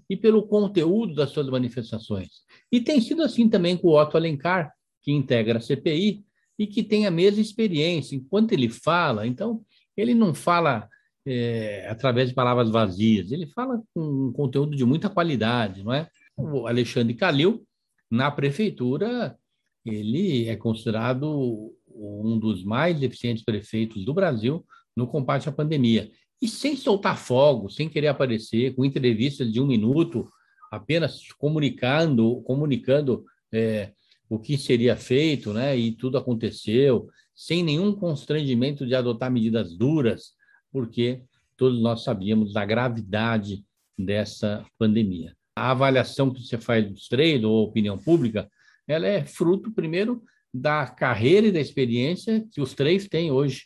e 0.10 0.16
pelo 0.16 0.48
conteúdo 0.48 1.14
das 1.14 1.30
suas 1.30 1.48
manifestações. 1.50 2.42
E 2.72 2.82
tem 2.82 3.00
sido 3.02 3.22
assim 3.22 3.50
também 3.50 3.78
com 3.78 3.90
o 3.90 4.02
Otto 4.02 4.18
Alencar, 4.18 4.74
que 5.02 5.12
integra 5.12 5.60
a 5.60 5.62
CPI, 5.62 6.24
e 6.58 6.68
que 6.68 6.84
tem 6.84 7.06
a 7.06 7.12
mesma 7.12 7.42
experiência. 7.42 8.16
Enquanto 8.16 8.52
ele 8.52 8.70
fala, 8.70 9.26
então, 9.26 9.64
ele 9.96 10.14
não 10.14 10.34
fala 10.34 10.88
é, 11.26 11.88
através 11.90 12.30
de 12.30 12.36
palavras 12.36 12.70
vazias, 12.70 13.32
ele 13.32 13.48
fala 13.48 13.82
com 13.94 14.28
um 14.28 14.34
conteúdo 14.34 14.76
de 14.76 14.86
muita 14.86 15.10
qualidade, 15.10 15.84
não 15.84 15.94
é? 15.94 16.08
O 16.36 16.68
Alexandre 16.68 17.14
Calil, 17.14 17.64
na 18.10 18.30
prefeitura, 18.30 19.38
ele 19.86 20.48
é 20.48 20.56
considerado 20.56 21.74
um 21.88 22.38
dos 22.40 22.64
mais 22.64 23.02
eficientes 23.02 23.44
prefeitos 23.44 24.04
do 24.06 24.14
Brasil 24.14 24.66
no 24.96 25.08
combate 25.08 25.50
à 25.50 25.52
pandemia. 25.52 26.12
E 26.42 26.48
sem 26.48 26.76
soltar 26.76 27.18
fogo, 27.18 27.70
sem 27.70 27.88
querer 27.88 28.08
aparecer, 28.08 28.76
com 28.76 28.84
entrevistas 28.84 29.52
de 29.52 29.62
um 29.62 29.68
minuto, 29.68 30.30
apenas 30.72 31.32
comunicando, 31.38 32.42
comunicando 32.42 33.24
é, 33.52 33.94
o 34.34 34.40
que 34.40 34.58
seria 34.58 34.96
feito, 34.96 35.54
né? 35.54 35.78
E 35.78 35.92
tudo 35.92 36.18
aconteceu 36.18 37.08
sem 37.36 37.64
nenhum 37.64 37.94
constrangimento 37.94 38.84
de 38.84 38.96
adotar 38.96 39.32
medidas 39.32 39.78
duras, 39.78 40.32
porque 40.72 41.22
todos 41.56 41.80
nós 41.80 42.04
sabíamos 42.04 42.52
da 42.52 42.66
gravidade 42.66 43.64
dessa 43.96 44.66
pandemia. 44.80 45.36
A 45.56 45.70
avaliação 45.70 46.34
que 46.34 46.42
você 46.42 46.58
faz 46.58 46.90
dos 46.90 47.08
três, 47.08 47.44
ou 47.44 47.64
opinião 47.64 47.96
pública, 47.96 48.50
ela 48.88 49.06
é 49.06 49.24
fruto, 49.24 49.72
primeiro, 49.72 50.24
da 50.52 50.88
carreira 50.88 51.48
e 51.48 51.52
da 51.52 51.60
experiência 51.60 52.44
que 52.52 52.60
os 52.60 52.74
três 52.74 53.08
têm 53.08 53.32
hoje 53.32 53.66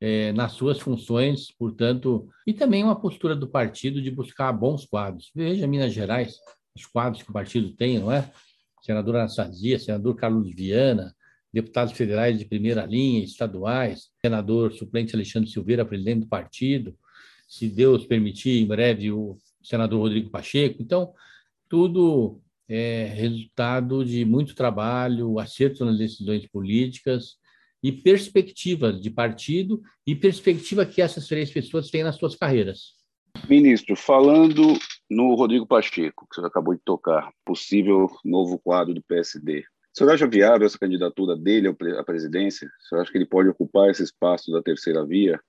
é, 0.00 0.32
nas 0.32 0.52
suas 0.52 0.78
funções, 0.78 1.52
portanto, 1.58 2.26
e 2.46 2.54
também 2.54 2.82
uma 2.82 2.98
postura 2.98 3.36
do 3.36 3.48
partido 3.48 4.00
de 4.00 4.10
buscar 4.10 4.50
bons 4.50 4.86
quadros. 4.86 5.30
Veja 5.34 5.66
Minas 5.66 5.92
Gerais, 5.92 6.36
os 6.74 6.86
quadros 6.86 7.22
que 7.22 7.30
o 7.30 7.34
partido 7.34 7.70
tem, 7.74 7.98
não 7.98 8.10
é? 8.10 8.30
Senador 8.86 9.16
Anastasia, 9.16 9.78
senador 9.78 10.14
Carlos 10.14 10.48
Viana, 10.54 11.12
deputados 11.52 11.92
federais 11.92 12.38
de 12.38 12.44
primeira 12.44 12.86
linha, 12.86 13.24
estaduais, 13.24 14.10
senador 14.20 14.72
suplente 14.72 15.16
Alexandre 15.16 15.50
Silveira, 15.50 15.84
presidente 15.84 16.20
do 16.20 16.28
partido, 16.28 16.96
se 17.48 17.68
Deus 17.68 18.06
permitir, 18.06 18.62
em 18.62 18.66
breve, 18.66 19.10
o 19.10 19.36
senador 19.62 20.00
Rodrigo 20.00 20.30
Pacheco. 20.30 20.80
Então, 20.80 21.12
tudo 21.68 22.40
é 22.68 23.12
resultado 23.14 24.04
de 24.04 24.24
muito 24.24 24.54
trabalho, 24.54 25.38
acerto 25.38 25.84
nas 25.84 25.98
decisões 25.98 26.46
políticas 26.46 27.36
e 27.82 27.90
perspectivas 27.90 29.00
de 29.00 29.10
partido 29.10 29.82
e 30.06 30.14
perspectiva 30.14 30.86
que 30.86 31.02
essas 31.02 31.26
três 31.26 31.50
pessoas 31.50 31.90
têm 31.90 32.04
nas 32.04 32.16
suas 32.16 32.36
carreiras. 32.36 32.94
Ministro, 33.48 33.96
falando 33.96 34.78
no 35.08 35.34
Rodrigo 35.34 35.66
Pacheco, 35.66 36.26
que 36.28 36.40
você 36.40 36.46
acabou 36.46 36.74
de 36.74 36.80
tocar, 36.84 37.32
possível 37.44 38.10
novo 38.24 38.58
quadro 38.58 38.94
do 38.94 39.02
PSD, 39.02 39.60
o 39.60 39.98
senhor 39.98 40.12
acha 40.12 40.26
viável 40.26 40.66
essa 40.66 40.78
candidatura 40.78 41.34
dele 41.34 41.68
à 41.68 42.04
presidência? 42.04 42.68
O 42.68 42.88
senhor 42.88 43.00
acha 43.00 43.10
que 43.10 43.16
ele 43.16 43.24
pode 43.24 43.48
ocupar 43.48 43.88
esse 43.88 44.02
espaço 44.02 44.52
da 44.52 44.62
terceira 44.62 45.06
via? 45.06 45.40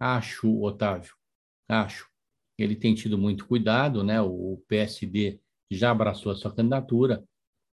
Acho, 0.00 0.62
Otávio, 0.62 1.12
acho. 1.68 2.08
Ele 2.58 2.74
tem 2.74 2.94
tido 2.94 3.18
muito 3.18 3.46
cuidado, 3.46 4.02
né? 4.02 4.20
O 4.22 4.62
PSD 4.66 5.38
já 5.70 5.90
abraçou 5.90 6.32
a 6.32 6.34
sua 6.34 6.54
candidatura, 6.54 7.22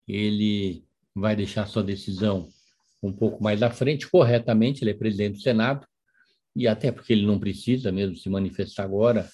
ele 0.07 0.83
vai 1.13 1.35
deixar 1.35 1.67
sua 1.67 1.83
decisão 1.83 2.47
um 3.01 3.13
pouco 3.13 3.43
mais 3.43 3.61
à 3.61 3.69
frente, 3.69 4.09
corretamente, 4.09 4.83
ele 4.83 4.91
é 4.91 4.95
presidente 4.95 5.35
do 5.35 5.41
Senado, 5.41 5.85
e 6.55 6.67
até 6.67 6.91
porque 6.91 7.13
ele 7.13 7.27
não 7.27 7.39
precisa 7.39 7.91
mesmo 7.91 8.15
se 8.15 8.27
manifestar 8.27 8.83
agora, 8.83 9.29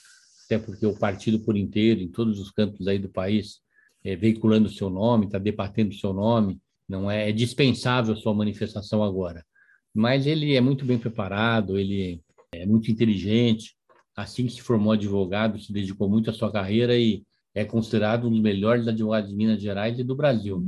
até 0.53 0.59
porque 0.59 0.85
o 0.85 0.97
partido 0.97 1.39
por 1.39 1.57
inteiro, 1.57 2.01
em 2.01 2.07
todos 2.07 2.39
os 2.39 2.51
campos 2.51 2.87
aí 2.87 2.99
do 2.99 3.09
país, 3.09 3.59
é, 4.03 4.15
veiculando 4.15 4.67
o 4.67 4.71
seu 4.71 4.89
nome, 4.89 5.25
está 5.25 5.39
debatendo 5.39 5.91
o 5.91 5.97
seu 5.97 6.13
nome, 6.13 6.59
não 6.87 7.09
é, 7.09 7.29
é 7.29 7.31
dispensável 7.31 8.15
sua 8.15 8.33
manifestação 8.33 9.03
agora. 9.03 9.43
Mas 9.93 10.27
ele 10.27 10.55
é 10.55 10.61
muito 10.61 10.85
bem 10.85 10.97
preparado, 10.97 11.77
ele 11.77 12.21
é 12.51 12.65
muito 12.65 12.91
inteligente, 12.91 13.75
assim 14.15 14.45
que 14.45 14.53
se 14.53 14.61
formou 14.61 14.93
advogado, 14.93 15.59
se 15.59 15.73
dedicou 15.73 16.09
muito 16.09 16.29
à 16.29 16.33
sua 16.33 16.51
carreira 16.51 16.97
e 16.97 17.23
é 17.55 17.63
considerado 17.63 18.27
um 18.27 18.31
dos 18.31 18.41
melhores 18.41 18.87
advogados 18.87 19.29
de 19.29 19.35
Minas 19.35 19.61
Gerais 19.61 19.97
e 19.97 20.03
do 20.03 20.15
Brasil. 20.15 20.63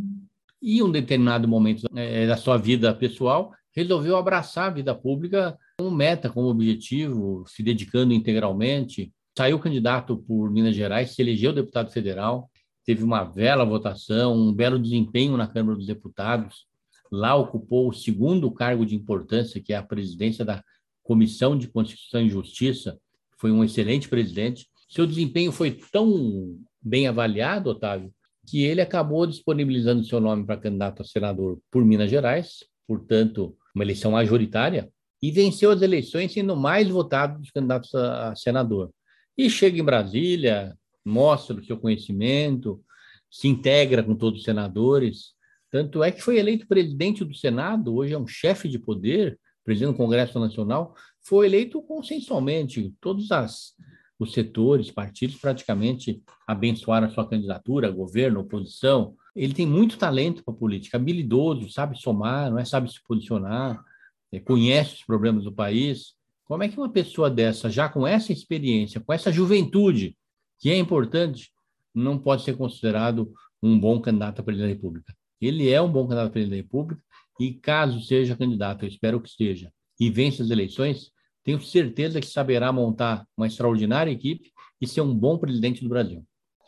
E 0.61 0.79
em 0.79 0.83
um 0.83 0.91
determinado 0.91 1.47
momento 1.47 1.85
é, 1.95 2.25
da 2.25 2.37
sua 2.37 2.57
vida 2.57 2.93
pessoal, 2.93 3.51
resolveu 3.71 4.15
abraçar 4.15 4.67
a 4.67 4.73
vida 4.73 4.95
pública 4.95 5.57
como 5.77 5.91
meta, 5.91 6.29
como 6.29 6.47
objetivo, 6.47 7.43
se 7.47 7.61
dedicando 7.61 8.13
integralmente, 8.13 9.11
saiu 9.37 9.59
candidato 9.59 10.17
por 10.17 10.49
Minas 10.49 10.75
Gerais, 10.75 11.11
se 11.11 11.21
elegeu 11.21 11.51
deputado 11.51 11.91
federal, 11.91 12.49
teve 12.85 13.03
uma 13.03 13.25
bela 13.25 13.65
votação, 13.65 14.33
um 14.33 14.53
belo 14.53 14.79
desempenho 14.79 15.35
na 15.35 15.47
Câmara 15.47 15.75
dos 15.75 15.87
Deputados. 15.87 16.65
Lá 17.11 17.35
ocupou 17.35 17.89
o 17.89 17.93
segundo 17.93 18.49
cargo 18.51 18.85
de 18.85 18.95
importância, 18.95 19.61
que 19.61 19.73
é 19.73 19.75
a 19.75 19.83
presidência 19.83 20.45
da 20.45 20.63
Comissão 21.03 21.57
de 21.57 21.67
Constituição 21.67 22.21
e 22.21 22.29
Justiça. 22.29 22.97
Foi 23.37 23.51
um 23.51 23.63
excelente 23.63 24.07
presidente. 24.07 24.67
Seu 24.87 25.05
desempenho 25.05 25.51
foi 25.51 25.71
tão 25.91 26.57
bem 26.81 27.07
avaliado, 27.07 27.69
Otávio, 27.69 28.13
que 28.47 28.63
ele 28.63 28.81
acabou 28.81 29.25
disponibilizando 29.27 30.03
seu 30.03 30.19
nome 30.19 30.45
para 30.45 30.57
candidato 30.57 31.01
a 31.01 31.05
senador 31.05 31.59
por 31.69 31.83
Minas 31.83 32.09
Gerais, 32.09 32.63
portanto, 32.87 33.57
uma 33.73 33.83
eleição 33.83 34.11
majoritária, 34.11 34.89
e 35.21 35.31
venceu 35.31 35.71
as 35.71 35.81
eleições 35.81 36.31
sendo 36.31 36.55
mais 36.55 36.87
votado 36.87 37.39
dos 37.39 37.49
candidatos 37.49 37.93
a 37.95 38.35
senador 38.35 38.91
e 39.37 39.49
chega 39.49 39.79
em 39.79 39.83
Brasília, 39.83 40.77
mostra 41.03 41.55
o 41.55 41.63
seu 41.63 41.77
conhecimento, 41.77 42.83
se 43.29 43.47
integra 43.47 44.03
com 44.03 44.15
todos 44.15 44.39
os 44.39 44.45
senadores. 44.45 45.33
Tanto 45.69 46.03
é 46.03 46.11
que 46.11 46.21
foi 46.21 46.37
eleito 46.37 46.67
presidente 46.67 47.23
do 47.23 47.33
Senado, 47.33 47.93
hoje 47.93 48.13
é 48.13 48.17
um 48.17 48.27
chefe 48.27 48.69
de 48.69 48.79
poder, 48.79 49.39
presidente 49.63 49.93
do 49.93 49.97
Congresso 49.97 50.39
Nacional, 50.39 50.95
foi 51.21 51.47
eleito 51.47 51.81
consensualmente. 51.81 52.93
Todas 53.01 53.31
as, 53.31 53.73
os 54.17 54.31
setores, 54.31 54.91
partidos 54.91 55.35
praticamente 55.37 56.21
abençoaram 56.47 57.07
a 57.07 57.09
sua 57.09 57.27
candidatura, 57.27 57.91
governo, 57.91 58.39
oposição. 58.39 59.15
Ele 59.35 59.53
tem 59.53 59.65
muito 59.65 59.97
talento 59.97 60.43
para 60.43 60.53
política, 60.53 60.97
habilidoso, 60.97 61.69
sabe 61.69 61.99
somar, 61.99 62.49
não 62.49 62.59
é? 62.59 62.63
sabe 62.63 62.89
se 62.89 63.03
posicionar, 63.05 63.83
é, 64.31 64.39
conhece 64.39 64.95
os 64.95 65.03
problemas 65.03 65.43
do 65.43 65.51
país. 65.51 66.14
Como 66.45 66.63
é 66.63 66.69
que 66.69 66.77
uma 66.77 66.89
pessoa 66.89 67.29
dessa, 67.29 67.69
já 67.69 67.89
com 67.89 68.05
essa 68.05 68.31
experiência, 68.31 69.01
com 69.01 69.11
essa 69.11 69.31
juventude, 69.31 70.15
que 70.59 70.69
é 70.69 70.77
importante, 70.77 71.51
não 71.93 72.19
pode 72.19 72.43
ser 72.43 72.55
considerado 72.55 73.33
um 73.61 73.79
bom 73.79 73.99
candidato 73.99 74.41
a 74.41 74.43
presidente 74.43 74.69
da 74.69 74.75
República? 74.75 75.13
Ele 75.41 75.69
é 75.71 75.81
um 75.81 75.91
bom 75.91 76.03
candidato 76.03 76.27
a 76.27 76.31
presidente 76.31 76.57
da 76.57 76.63
República 76.63 77.01
e, 77.39 77.53
caso 77.55 77.99
seja 77.99 78.37
candidato, 78.37 78.85
eu 78.85 78.89
espero 78.89 79.19
que 79.19 79.27
esteja, 79.27 79.71
e 79.99 80.09
vença 80.09 80.43
as 80.43 80.51
eleições, 80.51 81.11
tenho 81.43 81.59
certeza 81.59 82.21
que 82.21 82.27
saberá 82.27 82.71
montar 82.71 83.25
uma 83.35 83.47
extraordinária 83.47 84.11
equipe 84.11 84.51
e 84.79 84.87
ser 84.87 85.01
um 85.01 85.13
bom 85.13 85.37
presidente 85.37 85.81
do 85.81 85.89
Brasil. 85.89 86.23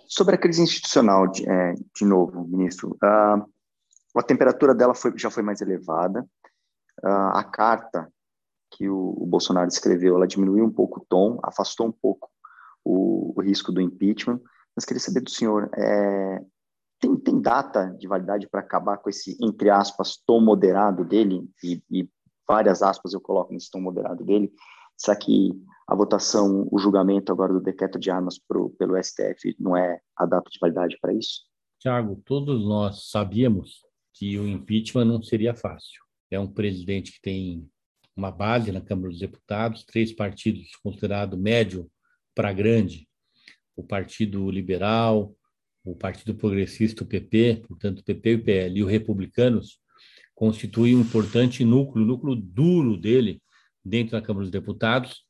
Sobre 0.07 0.36
a 0.36 0.38
crise 0.38 0.62
institucional, 0.62 1.27
de, 1.27 1.48
é, 1.48 1.74
de 1.74 2.05
novo, 2.05 2.48
ministro, 2.48 2.98
uh, 3.03 3.46
a 4.15 4.24
temperatura 4.24 4.74
dela 4.74 4.96
foi, 4.96 5.17
já 5.17 5.29
foi 5.29 5.43
mais 5.43 5.62
elevada. 5.62 6.25
Uh, 7.03 7.31
a 7.34 7.43
carta 7.43 8.12
que 8.77 8.88
o, 8.88 9.15
o, 9.17 9.25
Bolsonaro 9.25 9.67
escreveu, 9.67 10.15
ela 10.15 10.27
diminuiu 10.27 10.63
um 10.63 10.72
pouco 10.72 11.00
o 11.00 11.05
tom, 11.10 11.39
afastou 11.43 11.88
um 11.88 11.91
pouco 11.91 12.29
o, 12.86 13.34
o 13.36 13.41
risco 13.41 13.72
do 13.72 13.81
impeachment. 13.81 14.39
Mas 14.75 14.86
queria 14.86 15.00
saber 15.00 15.22
do 15.22 15.31
senhor, 15.31 15.69
é, 15.75 16.39
tem, 17.00 17.15
tem 17.17 17.41
data 17.41 17.96
de 17.98 18.07
validade 18.07 18.48
para 18.48 18.60
acabar 18.60 18.98
com 18.98 19.10
esse, 19.10 19.36
entre 19.41 19.72
aspas, 19.72 20.17
tom 20.25 20.39
moderado 20.39 21.03
dele? 21.03 21.50
E, 21.63 21.81
e 21.89 22.07
várias 22.48 22.84
aspas 22.84 23.13
eu 23.13 23.19
coloco 23.19 23.51
nesse 23.51 23.72
tom 23.72 23.81
moderado 23.81 24.24
dele. 24.24 24.53
Será 24.96 25.17
que 25.17 25.51
a 25.88 25.96
votação, 25.96 26.67
o 26.72 26.77
julgamento 26.77 27.31
agora 27.31 27.53
do 27.53 27.62
decreto 27.62 27.98
de 27.98 28.12
armas 28.12 28.38
pro, 28.38 28.69
pelo 28.72 29.01
STF 29.01 29.55
não 29.60 29.75
é 29.75 30.00
a 30.15 30.25
data 30.25 30.50
de 30.51 30.60
validade 30.60 30.98
para 31.01 31.13
isso? 31.13 31.41
Tiago, 31.79 32.22
todos 32.25 32.63
nós 32.63 33.10
sabíamos 33.10 33.81
que 34.13 34.38
o 34.38 34.48
impeachment 34.48 35.05
não 35.05 35.22
seria 35.22 35.55
fácil. 35.55 36.01
É 36.29 36.39
um 36.39 36.51
presidente 36.51 37.13
que 37.13 37.22
tem 37.22 37.69
uma 38.17 38.31
base 38.31 38.71
na 38.71 38.81
Câmara 38.81 39.09
dos 39.09 39.19
Deputados, 39.19 39.86
três 39.86 40.12
partidos 40.12 40.75
considerados 40.81 41.39
médio 41.39 41.89
para 42.33 42.51
grande, 42.51 43.07
o 43.75 43.83
Partido 43.83 44.50
Liberal, 44.50 45.36
o 45.86 45.95
Partido 45.95 46.33
Progressista, 46.33 47.03
o 47.03 47.07
PP, 47.07 47.63
portanto, 47.67 48.03
PP 48.03 48.29
e 48.31 48.36
o 48.36 48.43
PL, 48.43 48.79
e 48.79 48.83
os 48.83 48.89
republicanos, 48.89 49.79
constituem 50.33 50.95
um 50.95 51.01
importante 51.01 51.63
núcleo, 51.63 52.05
núcleo 52.05 52.36
duro 52.36 52.97
dele 52.97 53.41
dentro 53.86 54.13
da 54.13 54.21
Câmara 54.21 54.43
dos 54.43 54.51
Deputados, 54.51 55.24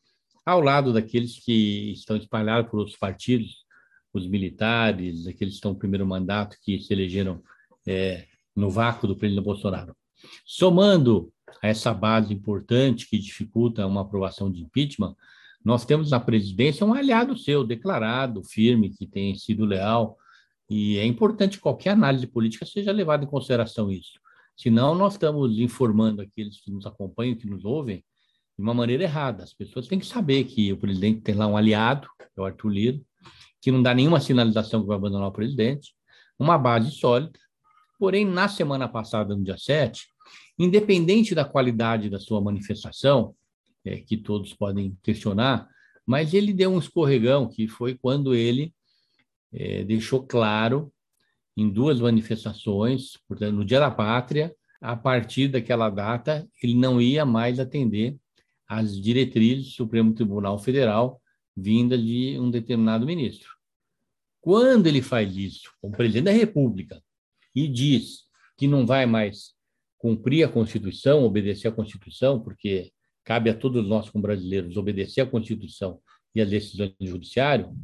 ao 0.46 0.62
lado 0.62 0.94
daqueles 0.94 1.40
que 1.44 1.92
estão 1.92 2.16
espalhados 2.16 2.72
por 2.72 2.80
outros 2.80 2.98
partidos, 2.98 3.66
os 4.14 4.26
militares, 4.26 5.28
aqueles 5.28 5.54
que 5.54 5.58
estão 5.58 5.74
no 5.74 5.78
primeiro 5.80 6.08
mandato, 6.08 6.58
que 6.62 6.80
se 6.80 6.94
elegeram 6.94 7.44
é, 7.86 8.26
no 8.56 8.72
vácuo 8.72 9.08
do 9.08 9.16
presidente 9.16 9.44
Bolsonaro. 9.44 9.96
Somando 10.46 11.32
a 11.62 11.68
essa 11.68 11.94
base 11.94 12.34
importante 12.34 13.10
que 13.10 13.18
dificulta 13.18 13.86
uma 13.86 14.02
aprovação 14.02 14.52
de 14.52 14.62
impeachment, 14.62 15.16
nós 15.64 15.86
temos 15.86 16.12
na 16.12 16.20
presidência 16.20 16.86
um 16.86 16.94
aliado 16.94 17.38
seu, 17.38 17.64
declarado, 17.64 18.44
firme, 18.44 18.90
que 18.90 19.06
tem 19.06 19.36
sido 19.36 19.66
leal 19.66 20.18
e 20.70 20.98
é 20.98 21.06
importante 21.06 21.58
que 21.58 21.64
qualquer 21.64 21.92
análise 21.92 22.28
política 22.28 22.66
seja 22.66 22.92
levada 22.92 23.24
em 23.24 23.28
consideração 23.28 23.90
isso. 23.90 24.20
Senão, 24.56 24.96
nós 24.96 25.14
estamos 25.14 25.60
informando 25.60 26.22
aqueles 26.22 26.60
que 26.60 26.72
nos 26.72 26.86
acompanham, 26.86 27.36
que 27.36 27.48
nos 27.48 27.64
ouvem, 27.64 27.98
de 27.98 28.64
uma 28.64 28.74
maneira 28.74 29.04
errada. 29.04 29.44
As 29.44 29.54
pessoas 29.54 29.88
têm 29.88 30.00
que 30.00 30.06
saber 30.06 30.44
que 30.46 30.74
o 30.74 30.78
presidente 30.78 31.22
tem 31.22 31.36
lá 31.36 31.48
um 31.48 31.56
aliado, 31.56 32.08
é 32.36 32.42
o 32.42 32.46
Arthur 32.46 32.70
Lira, 32.70 33.02
que 33.62 33.72
não 33.72 33.82
dá 33.82 33.94
nenhuma 33.94 34.20
sinalização 34.20 34.82
que 34.82 34.88
vai 34.88 34.98
abandonar 34.98 35.30
o 35.30 35.32
presidente, 35.32 35.94
uma 36.40 36.58
base 36.58 36.92
sólida. 36.92 37.40
Porém, 38.00 38.26
na 38.26 38.48
semana 38.48 38.88
passada, 38.88 39.36
no 39.36 39.44
dia 39.44 39.58
7, 39.58 40.08
independente 40.58 41.34
da 41.34 41.46
qualidade 41.46 42.10
da 42.10 42.20
sua 42.20 42.42
manifestação, 42.42 43.36
é, 43.86 43.98
que 43.98 44.18
todos 44.18 44.54
podem 44.54 44.98
questionar, 45.02 45.68
mas 46.06 46.34
ele 46.34 46.54
deu 46.54 46.72
um 46.72 46.80
escorregão, 46.80 47.48
que 47.48 47.68
foi 47.68 47.96
quando 47.96 48.34
ele 48.34 48.74
é, 49.52 49.84
deixou 49.84 50.24
claro 50.24 50.92
em 51.56 51.70
duas 51.70 52.00
manifestações, 52.00 53.18
portanto, 53.28 53.56
no 53.56 53.66
Dia 53.66 53.80
da 53.80 53.90
Pátria, 53.90 54.54
a 54.80 54.96
partir 54.96 55.48
daquela 55.48 55.90
data, 55.90 56.48
ele 56.62 56.76
não 56.76 57.02
ia 57.02 57.26
mais 57.26 57.60
atender 57.60 58.16
às 58.68 59.00
diretrizes 59.00 59.66
do 59.66 59.72
Supremo 59.72 60.14
Tribunal 60.14 60.60
Federal 60.60 61.20
vindas 61.56 62.00
de 62.04 62.38
um 62.40 62.52
determinado 62.52 63.06
ministro. 63.06 63.50
Quando 64.40 64.86
ele 64.86 65.02
faz 65.02 65.36
isso, 65.36 65.72
como 65.82 65.98
presidente 65.98 66.26
da 66.26 66.32
República, 66.32 67.02
e 67.58 67.68
diz 67.68 68.28
que 68.56 68.68
não 68.68 68.86
vai 68.86 69.08
mais 69.08 69.56
cumprir 69.98 70.44
a 70.44 70.48
Constituição, 70.48 71.24
obedecer 71.24 71.68
à 71.68 71.72
Constituição, 71.72 72.40
porque 72.40 72.92
cabe 73.24 73.50
a 73.50 73.54
todos 73.56 73.84
nós, 73.84 74.12
como 74.12 74.22
brasileiros, 74.22 74.78
obedecer 74.78 75.22
à 75.22 75.26
Constituição 75.26 76.00
e 76.36 76.42
às 76.42 76.48
decisões 76.52 76.94
do 77.00 77.08
Judiciário, 77.08 77.76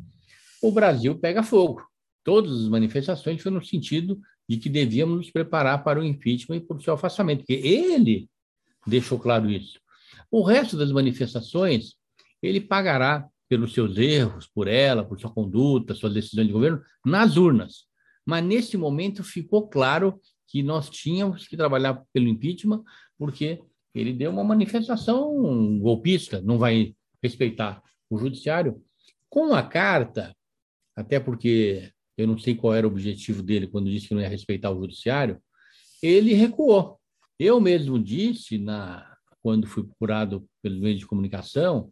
o 0.61 0.71
Brasil 0.71 1.17
pega 1.17 1.41
fogo. 1.41 1.83
Todas 2.23 2.51
as 2.51 2.69
manifestações 2.69 3.41
foram 3.41 3.57
no 3.57 3.65
sentido 3.65 4.21
de 4.47 4.57
que 4.57 4.69
devíamos 4.69 5.17
nos 5.17 5.31
preparar 5.31 5.83
para 5.83 5.99
o 5.99 6.03
impeachment 6.03 6.57
e 6.57 6.61
para 6.61 6.77
o 6.77 6.81
seu 6.81 6.93
afastamento, 6.93 7.39
porque 7.39 7.53
ele 7.53 8.29
deixou 8.85 9.17
claro 9.17 9.49
isso. 9.49 9.79
O 10.29 10.43
resto 10.43 10.77
das 10.77 10.91
manifestações, 10.91 11.95
ele 12.43 12.61
pagará 12.61 13.27
pelos 13.49 13.73
seus 13.73 13.97
erros, 13.97 14.47
por 14.47 14.67
ela, 14.67 15.03
por 15.03 15.19
sua 15.19 15.31
conduta, 15.31 15.95
suas 15.95 16.13
decisões 16.13 16.45
de 16.45 16.53
governo, 16.53 16.79
nas 17.03 17.37
urnas. 17.37 17.91
Mas 18.25 18.43
nesse 18.43 18.77
momento 18.77 19.23
ficou 19.23 19.67
claro 19.67 20.19
que 20.47 20.61
nós 20.61 20.89
tínhamos 20.89 21.47
que 21.47 21.57
trabalhar 21.57 22.03
pelo 22.13 22.27
impeachment, 22.27 22.83
porque 23.17 23.59
ele 23.93 24.13
deu 24.13 24.31
uma 24.31 24.43
manifestação 24.43 25.79
golpista, 25.79 26.41
não 26.41 26.57
vai 26.57 26.95
respeitar 27.21 27.81
o 28.09 28.17
judiciário. 28.17 28.81
Com 29.29 29.53
a 29.53 29.63
carta, 29.63 30.35
até 30.95 31.19
porque 31.19 31.91
eu 32.17 32.27
não 32.27 32.37
sei 32.37 32.55
qual 32.55 32.73
era 32.73 32.87
o 32.87 32.91
objetivo 32.91 33.41
dele 33.41 33.67
quando 33.67 33.89
disse 33.89 34.07
que 34.07 34.13
não 34.13 34.21
ia 34.21 34.29
respeitar 34.29 34.71
o 34.71 34.79
judiciário, 34.79 35.41
ele 36.01 36.33
recuou. 36.33 36.99
Eu 37.39 37.59
mesmo 37.59 37.97
disse, 37.97 38.57
na, 38.57 39.15
quando 39.41 39.67
fui 39.67 39.83
procurado 39.83 40.47
pelos 40.61 40.79
meios 40.79 40.99
de 40.99 41.07
comunicação, 41.07 41.91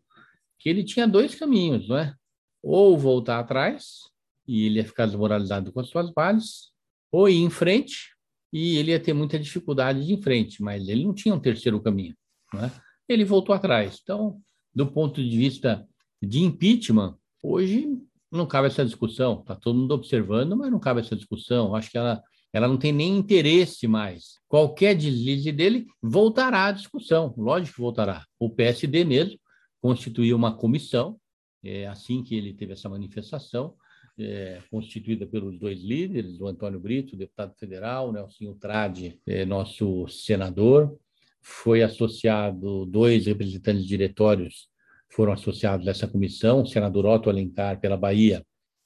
que 0.60 0.70
ele 0.70 0.84
tinha 0.84 1.08
dois 1.08 1.34
caminhos, 1.34 1.88
não 1.88 1.98
é? 1.98 2.16
Ou 2.62 2.98
voltar 2.98 3.40
atrás, 3.40 4.02
e 4.48 4.66
ele 4.66 4.80
ia 4.80 4.86
ficar 4.86 5.06
desmoralizado 5.06 5.72
com 5.72 5.80
as 5.80 5.90
suas 5.90 6.12
bases, 6.12 6.72
ou 7.12 7.30
ir 7.30 7.42
em 7.42 7.50
frente, 7.50 8.12
e 8.52 8.78
ele 8.78 8.92
ia 8.92 9.00
ter 9.00 9.14
muita 9.14 9.40
dificuldade 9.40 10.06
de 10.06 10.14
ir 10.14 10.18
em 10.18 10.22
frente, 10.22 10.62
mas 10.62 10.88
ele 10.88 11.06
não 11.06 11.14
tinha 11.14 11.34
um 11.34 11.40
terceiro 11.40 11.82
caminho. 11.82 12.16
Não 12.54 12.66
é? 12.66 12.72
Ele 13.08 13.24
voltou 13.24 13.56
atrás. 13.56 14.00
Então, 14.02 14.42
do 14.74 14.88
ponto 14.88 15.22
de 15.22 15.38
vista 15.38 15.88
de 16.22 16.42
impeachment, 16.42 17.18
hoje 17.42 17.88
não 18.32 18.46
cabe 18.46 18.68
essa 18.68 18.86
discussão. 18.86 19.40
Está 19.42 19.56
todo 19.56 19.78
mundo 19.78 19.94
observando, 19.94 20.56
mas 20.56 20.72
não 20.72 20.80
cabe 20.80 21.02
essa 21.02 21.16
discussão. 21.16 21.76
Acho 21.76 21.92
que 21.92 21.98
ela, 21.98 22.22
ela 22.54 22.68
não 22.68 22.78
tem 22.78 22.92
nem 22.92 23.18
interesse 23.18 23.88
mais. 23.88 24.40
Qualquer 24.48 24.96
deslize 24.96 25.52
dele 25.52 25.86
voltará 26.02 26.66
à 26.66 26.72
discussão. 26.72 27.34
Lógico 27.38 27.76
que 27.76 27.82
voltará. 27.82 28.26
O 28.40 28.50
PSD 28.50 29.04
mesmo 29.04 29.40
constituiu 29.82 30.38
uma 30.38 30.56
comissão, 30.56 31.18
é, 31.64 31.88
assim 31.88 32.24
que 32.24 32.36
ele 32.36 32.54
teve 32.54 32.74
essa 32.74 32.88
manifestação, 32.88 33.76
é, 34.20 34.60
constituída 34.70 35.26
pelos 35.26 35.60
dois 35.60 35.82
líderes, 35.82 36.40
o 36.40 36.48
Antônio 36.48 36.80
Brito, 36.80 37.16
deputado 37.16 37.54
federal, 37.58 38.10
o 38.10 38.12
Nelson 38.12 38.54
Trade, 38.54 39.20
é, 39.26 39.46
nosso 39.46 40.08
senador. 40.08 40.98
Foi 41.42 41.82
associado 41.82 42.86
dois 42.86 43.26
representantes 43.26 43.86
diretórios 43.86 44.72
foram 45.12 45.34
associados 45.34 45.88
a 45.88 45.92
essa 45.92 46.08
comissão, 46.08 46.62
o 46.62 46.66
senador 46.66 47.06
Otto 47.06 47.30
Alencar 47.30 47.80
pela 47.80 47.98
Bahia, 47.98 48.46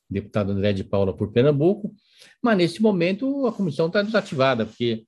deputado 0.10 0.52
André 0.52 0.74
de 0.74 0.84
Paula 0.84 1.16
por 1.16 1.32
Pernambuco, 1.32 1.94
mas 2.42 2.58
nesse 2.58 2.82
momento 2.82 3.46
a 3.48 3.54
comissão 3.54 3.88
está 3.88 4.02
desativada, 4.02 4.66
porque 4.66 5.06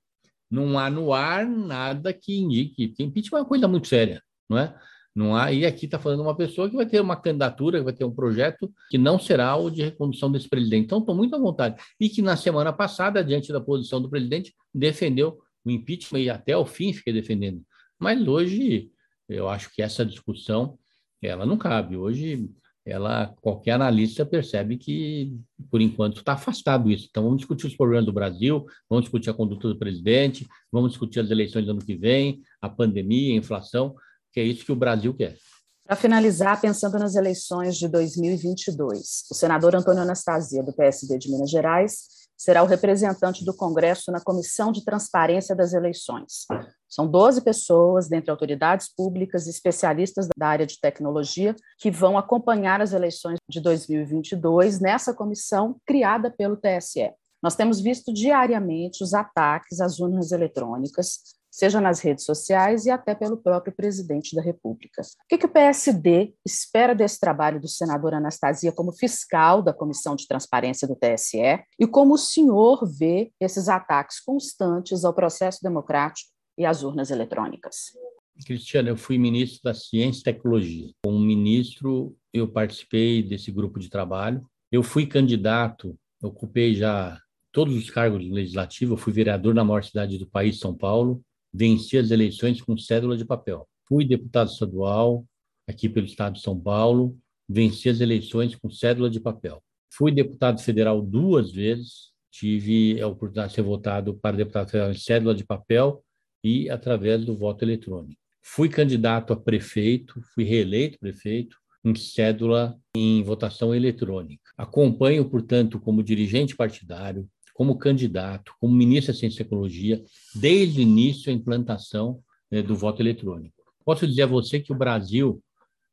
não 0.50 0.78
há 0.80 0.90
no 0.90 1.14
ar 1.14 1.46
nada 1.46 2.14
que 2.14 2.38
indique, 2.40 2.88
porque 2.88 3.04
impeachment 3.04 3.40
é 3.40 3.42
uma 3.42 3.48
coisa 3.48 3.68
muito 3.68 3.88
séria, 3.88 4.22
não 4.50 4.58
é? 4.58 4.76
Não 5.18 5.36
há, 5.36 5.52
e 5.52 5.66
aqui 5.66 5.86
está 5.86 5.98
falando 5.98 6.22
uma 6.22 6.38
pessoa 6.38 6.70
que 6.70 6.76
vai 6.76 6.86
ter 6.86 7.02
uma 7.02 7.16
candidatura, 7.16 7.80
que 7.80 7.84
vai 7.84 7.94
ter 7.94 8.06
um 8.06 8.14
projeto 8.14 8.72
que 8.88 9.00
não 9.00 9.18
será 9.18 9.56
o 9.56 9.72
de 9.72 9.82
recondução 9.82 10.32
desse 10.32 10.48
presidente. 10.48 10.86
Então, 10.86 11.00
estou 11.00 11.16
muito 11.16 11.36
à 11.36 11.40
vontade. 11.40 11.76
E 12.00 12.08
que 12.08 12.22
na 12.22 12.38
semana 12.38 12.72
passada, 12.72 13.24
diante 13.24 13.52
da 13.52 13.60
posição 13.60 14.00
do 14.00 14.12
presidente, 14.12 14.54
defendeu 14.72 15.40
o 15.66 15.72
impeachment 15.72 16.20
e 16.20 16.30
até 16.30 16.56
o 16.56 16.68
fim 16.68 16.94
fiquei 16.94 17.12
defendendo. 17.12 17.64
Mas 17.98 18.28
hoje, 18.28 18.92
eu 19.28 19.50
acho 19.50 19.74
que 19.74 19.82
essa 19.82 20.06
discussão 20.06 20.78
ela 21.20 21.48
não 21.48 21.58
cabe. 21.58 21.98
Hoje, 21.98 22.48
ela 22.86 23.36
qualquer 23.42 23.72
analista 23.72 24.24
percebe 24.24 24.78
que, 24.78 25.36
por 25.72 25.82
enquanto, 25.82 26.18
está 26.18 26.34
afastado 26.34 26.92
isso. 26.92 27.08
Então, 27.10 27.24
vamos 27.24 27.40
discutir 27.40 27.66
os 27.66 27.76
problemas 27.76 28.06
do 28.06 28.14
Brasil, 28.14 28.68
vamos 28.88 29.06
discutir 29.06 29.32
a 29.32 29.34
conduta 29.34 29.68
do 29.68 29.80
presidente, 29.80 30.46
vamos 30.72 30.92
discutir 30.92 31.22
as 31.22 31.32
eleições 31.32 31.66
do 31.66 31.72
ano 31.72 31.84
que 31.84 31.96
vem, 31.96 32.40
a 32.62 32.70
pandemia, 32.70 33.34
a 33.34 33.38
inflação, 33.38 33.96
que 34.38 34.41
é 34.41 34.43
isso 34.43 34.63
que 34.63 34.71
o 34.71 34.76
Brasil 34.76 35.15
quer. 35.15 35.36
Para 35.84 35.95
finalizar, 35.95 36.62
pensando 36.62 37.00
nas 37.00 37.15
eleições 37.15 37.76
de 37.76 37.88
2022, 37.88 39.26
o 39.32 39.34
senador 39.34 39.76
Antônio 39.76 40.04
Anastasia, 40.04 40.62
do 40.62 40.71
PSD 40.73 41.17
de 41.17 41.32
Minas 41.32 41.50
Gerais, 41.50 42.04
será 42.38 42.62
o 42.62 42.67
representante 42.67 43.43
do 43.43 43.52
Congresso 43.52 44.12
na 44.12 44.21
Comissão 44.21 44.71
de 44.71 44.86
Transparência 44.86 45.56
das 45.56 45.73
Eleições. 45.73 46.45
São 46.88 47.08
12 47.08 47.41
pessoas, 47.41 48.08
dentre 48.08 48.30
autoridades 48.30 48.93
públicas 48.93 49.47
e 49.47 49.50
especialistas 49.50 50.28
da 50.38 50.47
área 50.47 50.67
de 50.67 50.80
tecnologia, 50.80 51.56
que 51.80 51.89
vão 51.89 52.15
acompanhar 52.15 52.80
as 52.80 52.93
eleições 52.93 53.39
de 53.50 53.60
2022 53.60 54.80
nessa 54.80 55.15
comissão 55.15 55.78
criada 55.84 56.30
pelo 56.30 56.58
TSE. 56.58 57.12
Nós 57.41 57.56
temos 57.56 57.80
visto 57.80 58.13
diariamente 58.13 59.04
os 59.04 59.15
ataques 59.15 59.82
às 59.82 60.00
urnas 60.00 60.32
eletrônicas, 60.32 61.37
seja 61.58 61.82
nas 61.82 62.00
redes 62.02 62.24
sociais 62.24 62.86
e 62.86 62.91
até 62.91 63.15
pelo 63.15 63.36
próprio 63.36 63.74
presidente 63.74 64.36
da 64.36 64.41
República. 64.43 65.02
O 65.02 65.28
que, 65.28 65.39
que 65.39 65.46
o 65.48 65.50
PSD 65.50 66.36
espera 66.46 66.93
desse 66.93 67.20
trabalho 67.20 67.60
do 67.60 67.67
senador 67.67 68.13
Anastasia 68.13 68.72
como 68.72 68.91
fiscal 68.91 69.63
da 69.63 69.74
Comissão 69.74 70.15
de 70.15 70.28
Transparência 70.28 70.88
do 70.88 70.96
TSE 70.96 71.60
e 71.80 71.88
como 71.88 72.13
o 72.13 72.17
senhor 72.17 72.88
vê 72.88 73.32
esses 73.41 73.67
ataques 73.67 74.20
constantes 74.20 75.04
ao 75.04 75.15
processo 75.15 75.58
democrático 75.63 76.30
e 76.56 76.63
às 76.63 76.84
urnas 76.84 77.10
eletrônicas? 77.10 77.98
Cristiano, 78.46 78.89
eu 78.89 78.98
fui 78.98 79.17
ministro 79.17 79.62
da 79.63 79.74
Ciência 79.74 80.20
e 80.20 80.24
Tecnologia. 80.26 80.91
Como 81.04 81.17
ministro, 81.17 82.15
eu 82.32 82.48
participei 82.48 83.24
desse 83.24 83.52
grupo 83.52 83.80
de 83.80 83.89
trabalho. 83.89 84.46
Eu 84.72 84.84
fui 84.84 85.08
candidato, 85.08 85.98
ocupei 86.22 86.76
já 86.76 87.20
todos 87.52 87.76
os 87.76 87.89
cargos 87.89 88.24
legislativos, 88.30 89.02
fui 89.02 89.12
vereador 89.12 89.56
na 89.56 89.63
maior 89.63 89.84
cidade 89.84 90.20
do 90.20 90.28
país, 90.28 90.60
São 90.60 90.76
Paulo, 90.76 91.24
venci 91.54 91.98
as 91.98 92.12
eleições 92.12 92.62
com 92.62 92.78
cédula 92.78 93.18
de 93.18 93.26
papel. 93.26 93.68
Fui 93.88 94.06
deputado 94.06 94.50
estadual 94.50 95.26
aqui 95.68 95.90
pelo 95.90 96.06
estado 96.06 96.36
de 96.36 96.42
São 96.42 96.60
Paulo, 96.60 97.18
venci 97.48 97.90
as 97.90 98.00
eleições 98.00 98.56
com 98.56 98.70
cédula 98.70 99.10
de 99.10 99.20
papel. 99.20 99.62
Fui 99.92 100.12
deputado 100.12 100.62
federal 100.62 101.02
duas 101.02 101.52
vezes, 101.52 102.12
tive 102.32 103.02
a 103.02 103.08
oportunidade 103.08 103.50
de 103.50 103.56
ser 103.56 103.62
votado 103.62 104.16
para 104.16 104.38
deputado 104.38 104.70
federal 104.70 104.92
em 104.92 104.98
cédula 104.98 105.34
de 105.34 105.46
papel 105.46 106.04
e 106.44 106.70
através 106.70 107.26
do 107.26 107.36
voto 107.36 107.64
eletrônico. 107.64 108.20
Fui 108.44 108.70
candidato 108.70 109.34
a 109.34 109.36
prefeito, 109.36 110.22
fui 110.34 110.44
reeleito 110.44 111.00
prefeito 111.00 111.58
em 111.84 111.96
cédula 111.96 112.78
em 112.96 113.24
votação 113.24 113.74
eletrônica. 113.74 114.52
Acompanho, 114.58 115.30
portanto, 115.30 115.80
como 115.80 116.04
dirigente 116.04 116.56
partidário, 116.56 117.28
como 117.58 117.76
candidato, 117.76 118.54
como 118.60 118.76
ministro 118.76 119.12
da 119.12 119.20
Ciência 119.20 119.41
e 119.41 119.43
Tecnologia, 119.43 120.06
desde 120.36 120.80
o 120.80 120.84
início 120.84 121.32
a 121.32 121.34
implantação 121.34 122.22
né, 122.52 122.62
do 122.62 122.76
voto 122.76 123.02
eletrônico. 123.02 123.56
Posso 123.84 124.06
dizer 124.06 124.22
a 124.22 124.28
você 124.28 124.60
que 124.60 124.72
o 124.72 124.78
Brasil, 124.78 125.41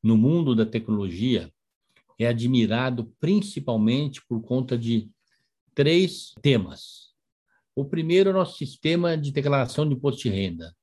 no 0.03 0.14
mundo 0.14 0.55
da 0.55 0.66
tecnologia, 0.66 1.50
é 2.18 2.27
admirado 2.27 3.11
principalmente 3.18 4.20
por 4.29 4.42
conta 4.42 4.77
de 4.77 5.09
três 5.74 6.35
temas. 6.42 7.14
O 7.74 7.83
primeiro 7.83 8.29
é 8.29 8.33
o 8.35 8.37
nosso 8.37 8.59
sistema 8.59 9.16
de 9.16 9.33
declaração 9.33 9.88
de 9.88 9.94
imposto 9.94 10.20
de 10.20 10.29
renda. 10.29 10.77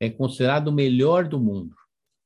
É 0.00 0.10
considerado 0.10 0.66
o 0.66 0.72
melhor 0.72 1.28
do 1.28 1.38
mundo. 1.38 1.76